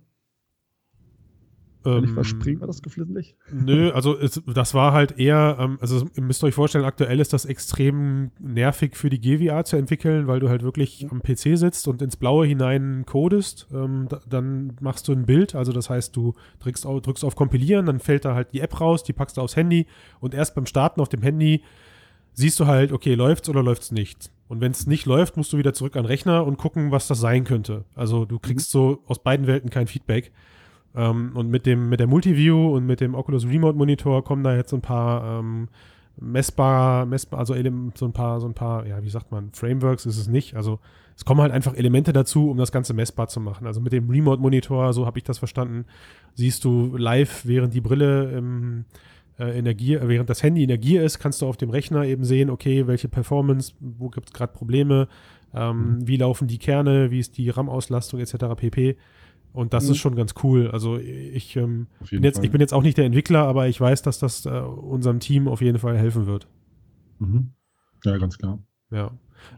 [1.84, 3.36] ähm, ich verspringen, war das geflissentlich?
[3.52, 7.32] Nö, also es, das war halt eher, ähm, also ihr müsst euch vorstellen, aktuell ist
[7.32, 11.88] das extrem nervig für die GVR zu entwickeln, weil du halt wirklich am PC sitzt
[11.88, 13.68] und ins Blaue hinein codest.
[13.72, 17.36] Ähm, da, dann machst du ein Bild, also das heißt, du drückst auf, drückst auf
[17.36, 19.86] Kompilieren, dann fällt da halt die App raus, die packst du aufs Handy
[20.20, 21.62] und erst beim Starten auf dem Handy
[22.32, 24.30] siehst du halt, okay, läuft's oder läuft's nicht.
[24.48, 27.06] Und wenn es nicht läuft, musst du wieder zurück an den Rechner und gucken, was
[27.06, 27.84] das sein könnte.
[27.94, 28.78] Also du kriegst mhm.
[28.78, 30.32] so aus beiden Welten kein Feedback.
[30.94, 34.56] Ähm, und mit dem, mit der Multiview und mit dem Oculus Remote Monitor kommen da
[34.56, 35.68] jetzt so ein paar ähm,
[36.20, 37.54] messbar, messbar, also
[37.94, 40.56] so ein paar, so ein paar, ja, wie sagt man, Frameworks ist es nicht.
[40.56, 40.80] Also
[41.14, 43.66] es kommen halt einfach Elemente dazu, um das Ganze messbar zu machen.
[43.66, 45.84] Also mit dem Remote Monitor, so habe ich das verstanden,
[46.34, 48.84] siehst du live, während die Brille im äh,
[49.44, 53.08] Energie, während das Handy Energie ist, kannst du auf dem Rechner eben sehen, okay, welche
[53.08, 55.08] Performance, wo gibt es gerade Probleme,
[55.54, 56.08] ähm, mhm.
[56.08, 58.34] wie laufen die Kerne, wie ist die RAM-Auslastung etc.
[58.56, 58.96] pp.
[59.52, 59.90] Und das mhm.
[59.92, 60.70] ist schon ganz cool.
[60.70, 64.02] Also ich, ähm, bin jetzt, ich bin jetzt auch nicht der Entwickler, aber ich weiß,
[64.02, 66.48] dass das äh, unserem Team auf jeden Fall helfen wird.
[67.18, 67.52] Mhm.
[68.04, 68.58] Ja, ganz klar.
[68.90, 69.10] Ja.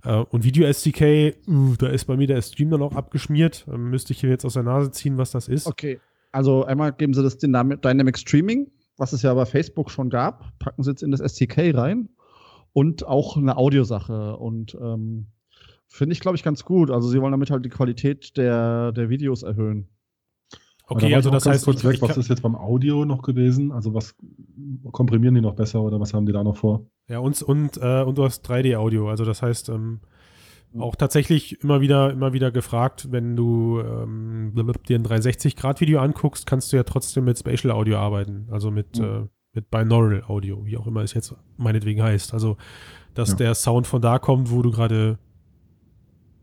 [0.05, 3.66] Äh, und Video SDK, uh, da ist bei mir der Stream dann auch abgeschmiert.
[3.70, 5.66] Ähm, müsste ich hier jetzt aus der Nase ziehen, was das ist.
[5.66, 6.01] Okay.
[6.33, 8.70] Also einmal geben sie das Dynamic Streaming,
[9.01, 12.11] was es ja bei Facebook schon gab, packen sie jetzt in das SDK rein.
[12.72, 14.36] Und auch eine Audiosache.
[14.36, 15.26] Und ähm,
[15.92, 16.88] Finde ich, glaube ich, ganz gut.
[16.92, 19.88] Also sie wollen damit halt die Qualität der, der Videos erhöhen.
[20.86, 23.72] Okay, also das heißt, kurz weg, was ist jetzt beim Audio noch gewesen?
[23.72, 24.14] Also was
[24.92, 26.86] komprimieren die noch besser oder was haben die da noch vor?
[27.09, 29.11] Ja, und, und, äh, und du hast 3D-Audio.
[29.11, 30.01] Also das heißt, ähm,
[30.79, 34.53] auch tatsächlich immer wieder, immer wieder gefragt, wenn du ähm,
[34.89, 38.47] dir ein 360-Grad-Video anguckst, kannst du ja trotzdem mit Spatial Audio arbeiten.
[38.51, 39.05] Also mit, mhm.
[39.05, 42.35] äh, mit Binaural Audio, wie auch immer es jetzt meinetwegen heißt.
[42.35, 42.57] Also,
[43.14, 43.37] dass ja.
[43.37, 45.18] der Sound von da kommt, wo du gerade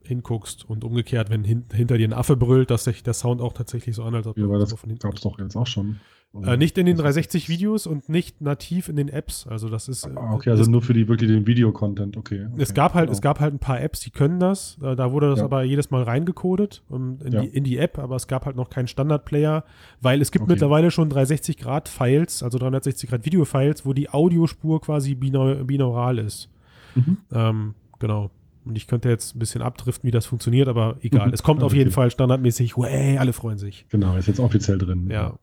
[0.03, 3.53] hinguckst und umgekehrt, wenn hin, hinter dir ein Affe brüllt, dass sich der Sound auch
[3.53, 4.25] tatsächlich so anhört.
[4.35, 5.99] Ja, aber das so gab es doch jetzt auch schon.
[6.43, 9.47] Äh, nicht in den 360-Videos und nicht nativ in den Apps.
[9.47, 10.05] Also das ist.
[10.05, 12.61] Ah, okay, also nur für die wirklich den Video-Content, okay, okay.
[12.61, 13.15] Es gab halt, genau.
[13.15, 14.77] es gab halt ein paar Apps, die können das.
[14.81, 15.45] Äh, da wurde das ja.
[15.45, 17.41] aber jedes Mal reingecodet um, in, ja.
[17.41, 19.63] die, in, die, App, aber es gab halt noch keinen Standard-Player,
[20.01, 20.53] weil es gibt okay.
[20.53, 26.49] mittlerweile schon 360-Grad-Files, also 360-Grad-Video-Files, wo die Audiospur quasi binaural ist.
[26.95, 27.17] Mhm.
[27.31, 28.29] Ähm, genau.
[28.65, 31.33] Und ich könnte jetzt ein bisschen abdriften, wie das funktioniert, aber egal.
[31.33, 33.85] Es kommt auf jeden Fall standardmäßig, hey, alle freuen sich.
[33.89, 35.09] Genau, ist jetzt offiziell drin.
[35.09, 35.37] Ja.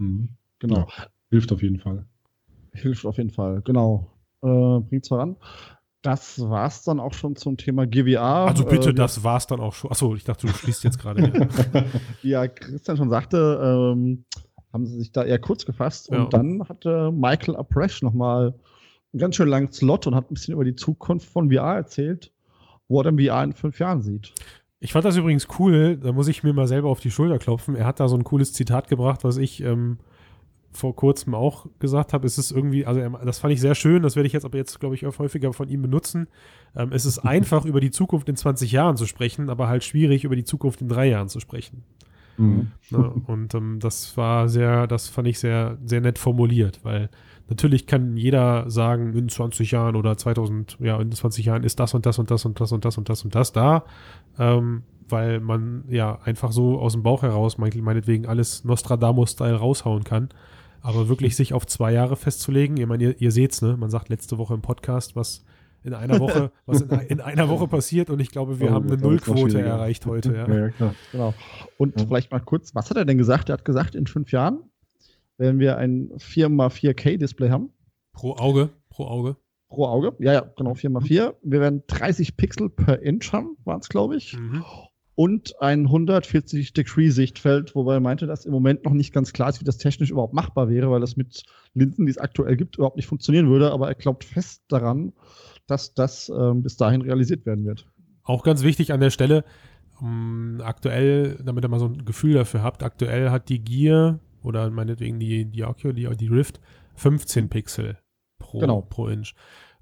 [0.00, 0.30] Mhm.
[0.58, 0.76] Genau.
[0.76, 2.06] Ja, hilft auf jeden Fall.
[2.72, 4.10] Hilft auf jeden Fall, genau.
[4.42, 5.36] Äh, bringt's voran.
[6.02, 8.46] Das war's dann auch schon zum Thema GWA.
[8.46, 9.90] Also bitte, äh, das war's dann auch schon.
[9.90, 11.48] Achso, ich dachte, du schließt jetzt gerade.
[12.22, 14.24] ja, Christian schon sagte, ähm,
[14.72, 16.10] haben sie sich da eher kurz gefasst.
[16.10, 16.22] Ja.
[16.22, 18.54] Und dann hatte Michael Apresh nochmal
[19.12, 22.32] einen ganz schön langen Slot und hat ein bisschen über die Zukunft von VR erzählt
[22.90, 24.34] wo er dann VR in fünf Jahren sieht.
[24.80, 27.76] Ich fand das übrigens cool, da muss ich mir mal selber auf die Schulter klopfen.
[27.76, 29.98] Er hat da so ein cooles Zitat gebracht, was ich ähm,
[30.72, 32.26] vor kurzem auch gesagt habe.
[32.26, 34.80] Es ist irgendwie, also das fand ich sehr schön, das werde ich jetzt aber jetzt,
[34.80, 36.28] glaube ich, häufiger von ihm benutzen.
[36.74, 40.24] Ähm, es ist einfach, über die Zukunft in 20 Jahren zu sprechen, aber halt schwierig,
[40.24, 41.82] über die Zukunft in drei Jahren zu sprechen.
[42.38, 42.72] Mhm.
[42.88, 47.10] Ja, ne, und ähm, das war sehr, das fand ich sehr, sehr nett formuliert, weil
[47.50, 51.94] Natürlich kann jeder sagen, in 20 Jahren oder 2000, ja, in 20 Jahren ist das
[51.94, 53.84] und das und das und das und das und das und das da,
[54.38, 60.28] ähm, weil man ja einfach so aus dem Bauch heraus meinetwegen alles Nostradamus-Style raushauen kann.
[60.80, 63.76] Aber wirklich sich auf zwei Jahre festzulegen, ich meine, ihr, ihr seht's, ne?
[63.76, 65.44] Man sagt letzte Woche im Podcast, was
[65.82, 68.86] in einer Woche, was in, in einer Woche passiert und ich glaube, wir oh, haben
[68.86, 70.48] eine Nullquote erreicht heute, ja.
[70.48, 70.94] ja, klar.
[71.10, 71.34] Genau.
[71.78, 72.06] Und ja.
[72.06, 73.48] vielleicht mal kurz, was hat er denn gesagt?
[73.48, 74.60] Er hat gesagt, in fünf Jahren
[75.40, 77.70] wenn wir ein 4x4K-Display haben.
[78.12, 79.36] Pro Auge, pro Auge.
[79.68, 81.34] Pro Auge, ja, ja, genau, 4x4.
[81.42, 84.36] Wir werden 30 Pixel per Inch haben, waren es, glaube ich.
[84.36, 84.64] Mhm.
[85.14, 89.64] und ein 140-Degree-Sichtfeld, wobei er meinte, dass im Moment noch nicht ganz klar ist, wie
[89.64, 93.06] das technisch überhaupt machbar wäre, weil das mit Linsen, die es aktuell gibt, überhaupt nicht
[93.06, 93.70] funktionieren würde.
[93.70, 95.12] Aber er glaubt fest daran,
[95.66, 97.86] dass das äh, bis dahin realisiert werden wird.
[98.24, 99.44] Auch ganz wichtig an der Stelle,
[100.00, 104.18] um, ähm, aktuell, damit ihr mal so ein Gefühl dafür habt, aktuell hat die Gear
[104.42, 106.60] oder meinetwegen die, die Oculus, die, die Rift
[106.96, 107.98] 15 Pixel
[108.38, 108.82] pro, genau.
[108.82, 109.34] pro Inch.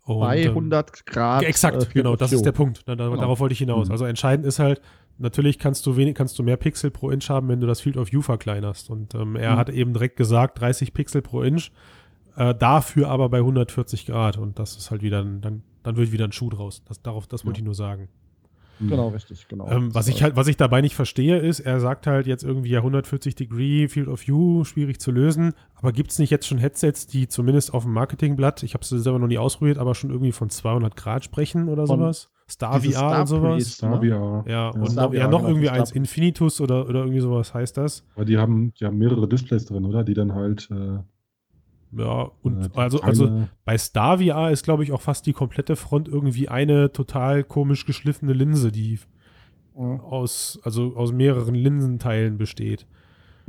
[0.04, 1.42] Und, Bei 100 ähm, Grad.
[1.42, 2.82] Exakt, äh, genau, das ist der Punkt.
[2.86, 3.14] Da, genau.
[3.16, 3.88] Darauf wollte ich hinaus.
[3.88, 3.92] Mhm.
[3.92, 4.80] Also entscheidend ist halt,
[5.18, 7.98] natürlich kannst du wenig, kannst du mehr Pixel pro Inch haben, wenn du das Field
[7.98, 8.88] of View verkleinerst.
[8.88, 9.56] Und ähm, er mhm.
[9.58, 11.70] hat eben direkt gesagt, 30 Pixel pro Inch,
[12.36, 14.38] äh, dafür aber bei 140 Grad.
[14.38, 16.82] Und das ist halt wieder, ein, dann, dann wird wieder ein Schuh draus.
[16.86, 17.62] Das, darauf, das wollte ja.
[17.62, 18.08] ich nur sagen.
[18.80, 18.88] Mhm.
[18.88, 19.68] Genau, richtig, genau.
[19.68, 22.70] Ähm, was ich halt, was ich dabei nicht verstehe, ist, er sagt halt jetzt irgendwie
[22.70, 26.58] ja 140 Degree Field of View, schwierig zu lösen, aber gibt es nicht jetzt schon
[26.58, 30.10] Headsets, die zumindest auf dem Marketingblatt, ich habe es selber noch nie ausprobiert, aber schon
[30.10, 32.30] irgendwie von 200 Grad sprechen oder von sowas?
[32.50, 33.72] Star VR Star und sowas.
[33.72, 34.10] Star ne?
[34.10, 34.44] VR.
[34.46, 34.68] Ja, ja.
[34.70, 38.04] und noch, ja, noch genau, irgendwie eins, Infinitus oder, oder irgendwie sowas heißt das.
[38.14, 40.02] Aber die haben, die haben mehrere Displays drin, oder?
[40.02, 40.98] Die dann halt äh
[41.92, 46.08] ja, und also, also bei Star VR ist, glaube ich, auch fast die komplette Front
[46.08, 48.98] irgendwie eine total komisch geschliffene Linse, die
[49.74, 50.00] mhm.
[50.00, 52.86] aus, also aus mehreren Linsenteilen besteht.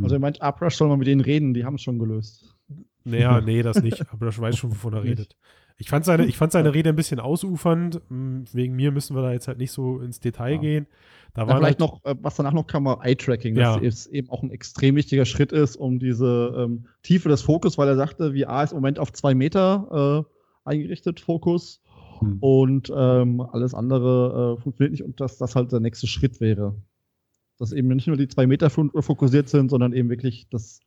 [0.01, 2.55] Also er meint, Abrush soll man mit denen reden, die haben es schon gelöst.
[3.03, 4.09] Naja, nee, das nicht.
[4.11, 5.35] Abrush weiß schon, wovon er redet.
[5.79, 8.01] Ich fand seine, ich fand seine Rede ein bisschen ausufernd.
[8.09, 10.57] Hm, wegen mir müssen wir da jetzt halt nicht so ins Detail ja.
[10.57, 10.87] gehen.
[11.33, 13.79] Da war vielleicht halt, noch, äh, was danach noch kam, war Eye-Tracking, ja.
[13.79, 17.87] das eben auch ein extrem wichtiger Schritt ist, um diese ähm, Tiefe des Fokus, weil
[17.87, 20.25] er sagte, VR ist im Moment auf zwei Meter
[20.65, 21.81] äh, eingerichtet, Fokus.
[22.19, 22.37] Hm.
[22.41, 26.75] Und ähm, alles andere äh, funktioniert nicht und dass das halt der nächste Schritt wäre.
[27.57, 30.81] Dass eben nicht nur die zwei Meter fokussiert sind, sondern eben wirklich das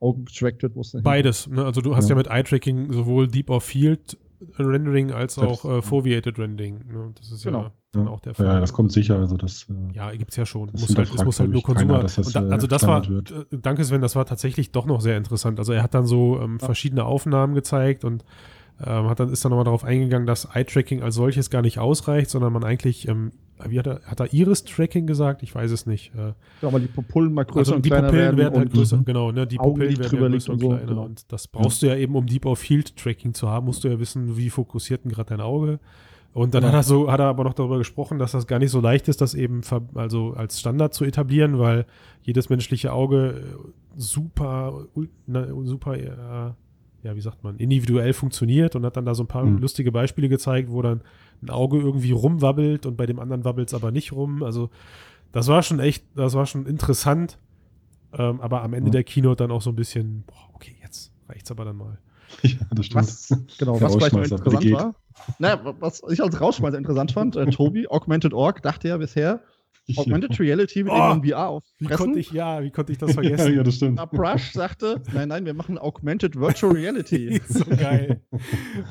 [0.00, 0.74] Augen getrackt wird.
[1.02, 1.48] Beides.
[1.48, 1.64] Ne?
[1.64, 4.16] Also du hast ja, ja mit Eye-Tracking sowohl Deep of Field
[4.58, 6.84] Rendering als auch äh, Foveated Rendering.
[6.90, 7.12] Ne?
[7.16, 7.62] Das ist genau.
[7.62, 8.46] ja dann auch der Fall.
[8.46, 9.18] Ja, das kommt sicher.
[9.18, 10.70] Also das, äh, ja, gibt es ja schon.
[10.72, 11.94] Muss halt, es muss halt nur Konsumer.
[11.94, 13.30] Keiner, das, da, also das war, wird.
[13.30, 15.58] Äh, danke Sven, das war tatsächlich doch noch sehr interessant.
[15.58, 18.24] Also er hat dann so ähm, verschiedene Aufnahmen gezeigt und
[18.84, 22.30] ähm, hat dann, ist dann nochmal darauf eingegangen, dass Eye-Tracking als solches gar nicht ausreicht,
[22.30, 23.32] sondern man eigentlich, ähm,
[23.66, 25.42] wie hat er, hat er Iris-Tracking gesagt?
[25.42, 26.14] Ich weiß es nicht.
[26.14, 28.72] Äh, ja, aber die Pupillen mal größer also und die kleiner Pupillen werden, werden halt
[28.72, 29.46] größer, genau, ne?
[29.48, 30.86] Die Augen, Pupillen werden größer und so, kleiner.
[30.86, 31.04] Genau.
[31.04, 31.88] Und das brauchst ja.
[31.88, 34.48] du ja eben, um Deep of Field Tracking zu haben, musst du ja wissen, wie
[34.48, 35.80] fokussiert denn gerade dein Auge.
[36.32, 36.68] Und dann ja.
[36.68, 39.08] hat er so, hat er aber noch darüber gesprochen, dass das gar nicht so leicht
[39.08, 39.62] ist, das eben
[39.94, 41.84] also als Standard zu etablieren, weil
[42.22, 44.86] jedes menschliche Auge äh, super,
[45.64, 46.52] super, äh,
[47.02, 49.58] ja, wie sagt man, individuell funktioniert und hat dann da so ein paar mhm.
[49.58, 51.02] lustige Beispiele gezeigt, wo dann
[51.42, 54.42] ein Auge irgendwie rumwabbelt und bei dem anderen wabbelt es aber nicht rum.
[54.42, 54.70] Also
[55.32, 57.38] das war schon echt, das war schon interessant,
[58.12, 58.92] ähm, aber am Ende mhm.
[58.92, 61.98] der Keynote dann auch so ein bisschen, boah, okay, jetzt reicht's aber dann mal.
[62.42, 63.04] Ja, das stimmt.
[63.04, 63.28] Was,
[63.58, 64.94] genau, was vielleicht noch interessant war,
[65.38, 69.40] naja, was ich als Rauschmeißer interessant fand, äh, Tobi, Augmented Org, dachte ja bisher,
[69.96, 71.64] Augmented Reality mit oh, VR auf.
[71.78, 73.54] Wie konnte ich, ja, wie konnte ich das vergessen?
[73.56, 74.00] ja, das stimmt.
[74.10, 77.40] Brush sagte, nein, nein, wir machen Augmented Virtual Reality.
[77.48, 78.22] so geil.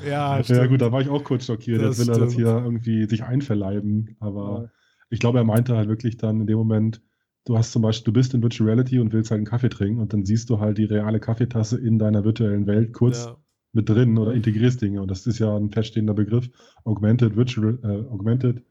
[0.07, 0.59] Ja, stimmt.
[0.59, 3.07] ja, gut, da war ich auch kurz schockiert, das als will er das hier irgendwie
[3.07, 4.15] sich einverleiben.
[4.19, 4.69] Aber ja.
[5.09, 7.01] ich glaube, er meinte halt wirklich dann in dem Moment,
[7.45, 10.01] du hast zum Beispiel, du bist in Virtual Reality und willst halt einen Kaffee trinken
[10.01, 13.37] und dann siehst du halt die reale Kaffeetasse in deiner virtuellen Welt kurz ja.
[13.71, 15.01] mit drin oder integrierst Dinge.
[15.01, 16.49] Und das ist ja ein feststehender Begriff.
[16.83, 18.63] Augmented Virtual, äh, Augmented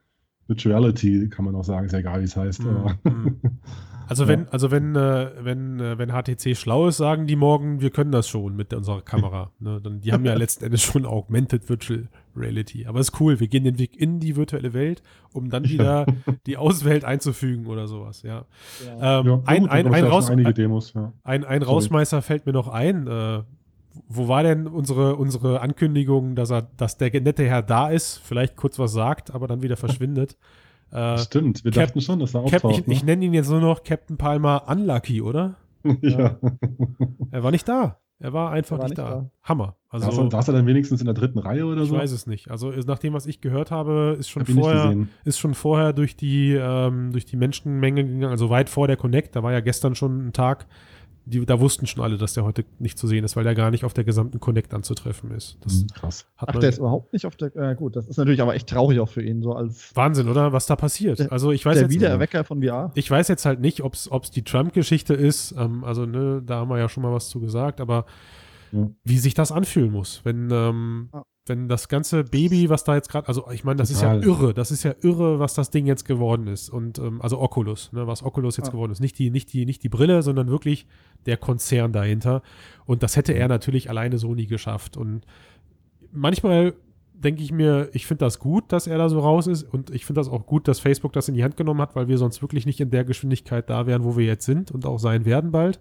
[0.49, 2.63] Virtuality kann man auch sagen, ist ja egal, wie es heißt.
[2.63, 3.41] Mhm.
[4.09, 4.29] Also ja.
[4.29, 8.13] wenn, also wenn, äh, wenn, äh, wenn HTC schlau ist, sagen die morgen, wir können
[8.13, 9.51] das schon mit unserer Kamera.
[9.59, 9.81] ne?
[9.83, 12.87] Dann, die haben ja letztendlich schon Augmented Virtual Reality.
[12.87, 16.07] Aber ist cool, wir gehen den Weg in die virtuelle Welt, um dann wieder
[16.47, 18.45] die Außenwelt einzufügen oder sowas, ja.
[18.87, 19.21] ja.
[19.21, 20.95] Ähm, ja ein, ein, ein, Raus, Demos,
[21.25, 23.43] ein, ein Rausmeißer fällt mir noch ein, äh,
[24.09, 28.57] wo war denn unsere, unsere Ankündigung, dass, er, dass der nette Herr da ist, vielleicht
[28.57, 30.37] kurz was sagt, aber dann wieder verschwindet?
[30.91, 32.63] Äh, Stimmt, wir Cap dachten schon, dass er auftaucht.
[32.63, 32.93] Cap, ich, ne?
[32.93, 35.57] ich nenne ihn jetzt nur noch Captain Palmer Unlucky, oder?
[36.03, 36.39] ja.
[37.31, 37.99] Er war nicht da.
[38.19, 39.11] Er war einfach war nicht, nicht da.
[39.11, 39.31] da.
[39.43, 39.77] Hammer.
[39.91, 41.95] Also, saß, saß er dann wenigstens in der dritten Reihe oder ich so?
[41.95, 42.51] Ich weiß es nicht.
[42.51, 46.55] Also nach dem, was ich gehört habe, ist schon, vorher, ist schon vorher durch die,
[46.55, 49.37] ähm, durch die Menschenmenge gegangen, also weit vor der Connect.
[49.37, 50.67] Da war ja gestern schon ein Tag,
[51.27, 53.73] die, da wussten schon alle, dass der heute nicht zu sehen ist, weil der gar
[53.73, 55.59] nicht auf der gesamten Connect anzutreffen ist.
[55.61, 56.27] Das mhm, krass.
[56.37, 57.55] Ach, der ist überhaupt nicht auf der.
[57.57, 59.95] Äh, gut, das ist natürlich aber echt traurig auch für ihn, so als.
[59.97, 60.53] Wahnsinn, oder?
[60.53, 61.19] Was da passiert.
[61.19, 62.93] Der, also ich weiß der jetzt, Wiedererwecker von VR.
[62.95, 65.53] Ich weiß jetzt halt nicht, ob es die Trump-Geschichte ist.
[65.59, 68.07] Ähm, also, ne, da haben wir ja schon mal was zu gesagt, aber
[68.71, 68.89] ja.
[69.03, 70.49] wie sich das anfühlen muss, wenn.
[70.53, 74.19] Ähm, ja wenn das ganze Baby, was da jetzt gerade, also ich meine, das Total.
[74.19, 76.69] ist ja irre, das ist ja irre, was das Ding jetzt geworden ist.
[76.69, 78.73] Und ähm, also Oculus, ne, was Oculus jetzt ja.
[78.73, 79.01] geworden ist.
[79.01, 80.87] Nicht die, nicht die, nicht die Brille, sondern wirklich
[81.25, 82.43] der Konzern dahinter.
[82.85, 84.97] Und das hätte er natürlich alleine so nie geschafft.
[84.97, 85.25] Und
[86.13, 86.75] manchmal
[87.15, 90.05] denke ich mir, ich finde das gut, dass er da so raus ist und ich
[90.05, 92.43] finde das auch gut, dass Facebook das in die Hand genommen hat, weil wir sonst
[92.43, 95.51] wirklich nicht in der Geschwindigkeit da wären, wo wir jetzt sind und auch sein werden
[95.51, 95.81] bald.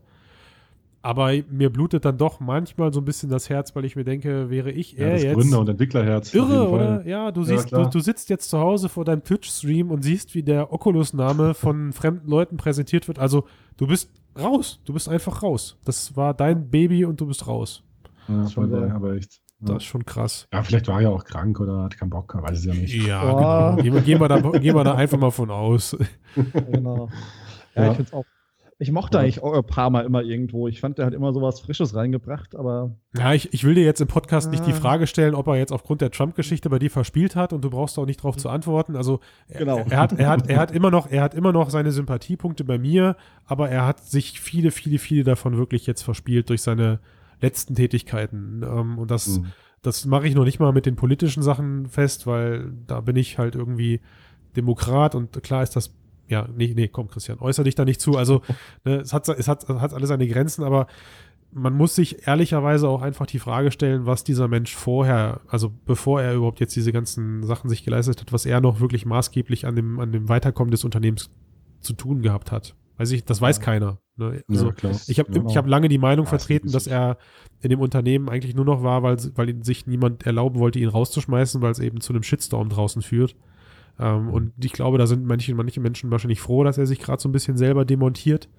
[1.05, 4.49] Aber mir blutet dann doch manchmal so ein bisschen das Herz, weil ich mir denke,
[4.49, 5.35] wäre ich er ja, jetzt.
[5.35, 6.33] Gründer- und Entwicklerherz.
[6.33, 7.05] Irre, oder?
[7.05, 10.33] Ja, du siehst, ja, du, du, sitzt jetzt zu Hause vor deinem Twitch-Stream und siehst,
[10.33, 13.19] wie der Oculus-Name von fremden Leuten präsentiert wird.
[13.19, 13.45] Also,
[13.77, 14.81] du bist raus.
[14.85, 15.77] Du bist einfach raus.
[15.85, 17.83] Das war dein Baby und du bist raus.
[18.27, 19.41] Ja, das war der, aber echt.
[19.59, 20.47] Das ist schon krass.
[20.51, 22.95] Ja, vielleicht war er ja auch krank oder hat keinen Bock, weiß es ja nicht.
[22.95, 23.75] Ja, oh.
[23.75, 23.83] genau.
[23.83, 25.95] Gehen wir, gehen, wir da, gehen wir da einfach mal von aus.
[26.71, 27.09] Genau.
[27.75, 27.91] Ja, ja.
[27.91, 28.25] ich finde es auch
[28.77, 30.67] ich mochte eigentlich ein paar Mal immer irgendwo.
[30.67, 32.97] Ich fand, der hat immer sowas Frisches reingebracht, aber.
[33.17, 34.51] Ja, ich, ich will dir jetzt im Podcast ah.
[34.51, 34.75] nicht die ah.
[34.75, 37.97] Frage stellen, ob er jetzt aufgrund der Trump-Geschichte bei dir verspielt hat und du brauchst
[37.97, 38.97] auch nicht darauf zu antworten.
[38.97, 39.77] Also genau.
[39.77, 42.65] er, er, hat, er, hat, er, hat immer noch, er hat immer noch seine Sympathiepunkte
[42.65, 43.15] bei mir,
[43.45, 46.99] aber er hat sich viele, viele, viele davon wirklich jetzt verspielt durch seine
[47.39, 48.61] letzten Tätigkeiten.
[48.61, 49.53] Ähm, und das, mhm.
[49.83, 53.37] das mache ich noch nicht mal mit den politischen Sachen fest, weil da bin ich
[53.37, 54.01] halt irgendwie
[54.57, 55.93] Demokrat und klar ist das
[56.27, 58.17] ja, nee, nee, komm, Christian, äußere dich da nicht zu.
[58.17, 58.41] Also,
[58.83, 60.87] ne, es, hat, es, hat, hat alle seine Grenzen, aber
[61.51, 66.21] man muss sich ehrlicherweise auch einfach die Frage stellen, was dieser Mensch vorher, also bevor
[66.21, 69.75] er überhaupt jetzt diese ganzen Sachen sich geleistet hat, was er noch wirklich maßgeblich an
[69.75, 71.29] dem, an dem Weiterkommen des Unternehmens
[71.79, 72.75] zu tun gehabt hat.
[72.97, 73.63] Weiß ich, das weiß ja.
[73.63, 73.99] keiner.
[74.17, 74.43] Ne?
[74.49, 75.55] Also ja, ich habe ja.
[75.55, 77.17] hab lange die Meinung vertreten, dass er
[77.61, 81.61] in dem Unternehmen eigentlich nur noch war, weil, weil sich niemand erlauben wollte, ihn rauszuschmeißen,
[81.61, 83.35] weil es eben zu einem Shitstorm draußen führt.
[83.99, 87.21] Ähm, und ich glaube, da sind manche, manche Menschen wahrscheinlich froh, dass er sich gerade
[87.21, 88.49] so ein bisschen selber demontiert.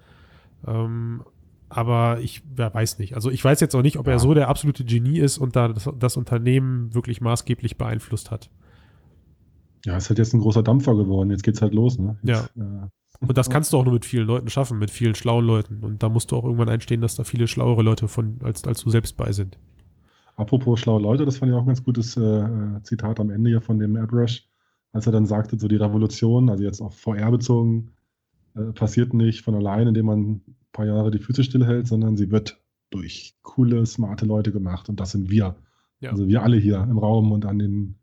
[0.66, 1.22] Ähm,
[1.68, 3.14] aber ich ja, weiß nicht.
[3.14, 4.14] Also ich weiß jetzt auch nicht, ob ja.
[4.14, 8.51] er so der absolute Genie ist und da das, das, Unternehmen wirklich maßgeblich beeinflusst hat.
[9.84, 11.30] Ja, ist halt jetzt ein großer Dampfer geworden.
[11.30, 12.16] Jetzt geht's halt los, ne?
[12.22, 12.62] Jetzt, ja.
[12.62, 12.89] Äh,
[13.20, 15.82] und das kannst du auch nur mit vielen Leuten schaffen, mit vielen schlauen Leuten.
[15.82, 18.82] Und da musst du auch irgendwann einstehen, dass da viele schlauere Leute von, als, als
[18.82, 19.59] du selbst bei sind.
[20.37, 22.47] Apropos schlaue Leute, das fand ich auch ein ganz gutes äh,
[22.82, 24.47] Zitat am Ende hier von dem Airbrush
[24.97, 27.92] als er dann sagte, so die Revolution, also jetzt auch VR bezogen,
[28.55, 32.30] äh, passiert nicht von allein, indem man ein paar Jahre die Füße stillhält, sondern sie
[32.30, 35.57] wird durch coole, smarte Leute gemacht und das sind wir.
[36.01, 36.12] Ja.
[36.12, 37.97] Also wir alle hier im Raum und an den,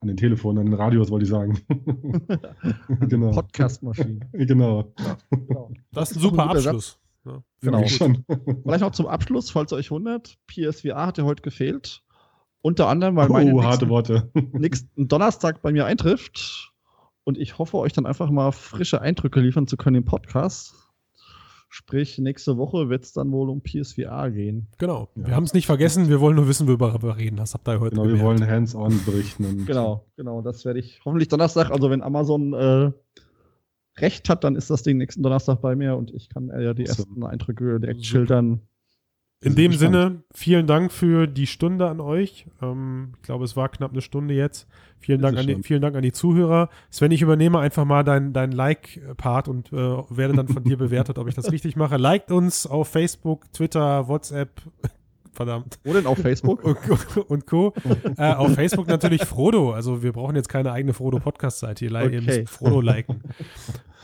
[0.00, 1.60] an den Telefonen, an den Radios, wollte ich sagen.
[3.08, 3.32] genau.
[3.32, 4.24] Podcast-Maschinen.
[4.32, 4.90] genau.
[4.98, 5.70] Ja, genau.
[5.92, 6.98] Das ist ein super Abschluss.
[7.26, 7.86] Ja, genau.
[7.88, 8.24] Schon.
[8.62, 12.02] Vielleicht noch zum Abschluss, falls ihr euch wundert, PSVR hat ja heute gefehlt.
[12.62, 14.30] Unter anderem, weil oh, meine nächsten, harte Worte.
[14.52, 16.72] nächsten Donnerstag bei mir eintrifft.
[17.24, 20.74] Und ich hoffe, euch dann einfach mal frische Eindrücke liefern zu können im Podcast.
[21.68, 24.68] Sprich, nächste Woche wird es dann wohl um PSVR gehen.
[24.78, 25.08] Genau.
[25.16, 25.28] Ja.
[25.28, 27.36] Wir haben es nicht vergessen, wir wollen nur wissen, worüber wir reden.
[27.36, 28.20] Das habt ihr heute Genau, gemerkt.
[28.20, 29.64] wir wollen hands-on berichten.
[29.64, 30.42] genau, genau.
[30.42, 32.92] Das werde ich hoffentlich Donnerstag, also wenn Amazon äh,
[33.98, 36.74] recht hat, dann ist das Ding nächsten Donnerstag bei mir und ich kann äh, ja
[36.74, 38.60] die ersten Eindrücke direkt schildern.
[39.42, 42.46] In dem Sinne, vielen Dank für die Stunde an euch.
[42.62, 44.68] Ähm, ich glaube, es war knapp eine Stunde jetzt.
[45.00, 46.68] Vielen Dank, an die, vielen Dank an die Zuhörer.
[46.90, 51.18] Sven, ich übernehme einfach mal deinen dein Like-Part und äh, werde dann von dir bewertet,
[51.18, 51.96] ob ich das richtig mache.
[51.96, 54.62] Liked uns auf Facebook, Twitter, WhatsApp.
[55.32, 55.80] Verdammt.
[55.82, 56.62] Wo denn auf Facebook?
[56.62, 56.76] und,
[57.28, 57.72] und Co.
[58.16, 59.72] äh, auf Facebook natürlich Frodo.
[59.72, 61.86] Also wir brauchen jetzt keine eigene Frodo-Podcast-Seite.
[61.86, 62.14] Ihr, okay.
[62.14, 63.22] ihr müsst Frodo liken.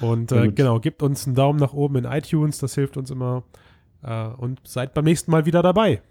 [0.00, 2.58] Und äh, genau, gebt uns einen Daumen nach oben in iTunes.
[2.58, 3.44] Das hilft uns immer.
[4.02, 6.02] Äh, und seid beim nächsten Mal wieder dabei.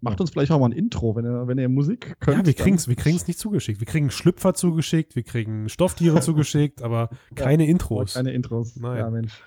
[0.00, 2.38] Macht uns vielleicht auch mal ein Intro, wenn ihr, wenn ihr Musik könnt.
[2.38, 3.80] Ja, wir kriegen es wir kriegen's nicht zugeschickt.
[3.80, 8.14] Wir kriegen Schlüpfer zugeschickt, wir kriegen Stofftiere zugeschickt, aber keine ja, Intros.
[8.14, 8.76] Keine Intros.
[8.76, 8.98] Nein.
[8.98, 9.42] Ja, Mensch.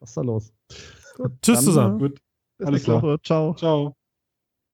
[0.00, 0.52] Was ist da los?
[1.16, 1.98] Gut, Tschüss dann, zusammen.
[1.98, 2.20] Gut.
[2.58, 3.02] Bis Alles klar.
[3.02, 3.18] Woche.
[3.22, 3.54] Ciao.
[3.54, 3.96] Ciao.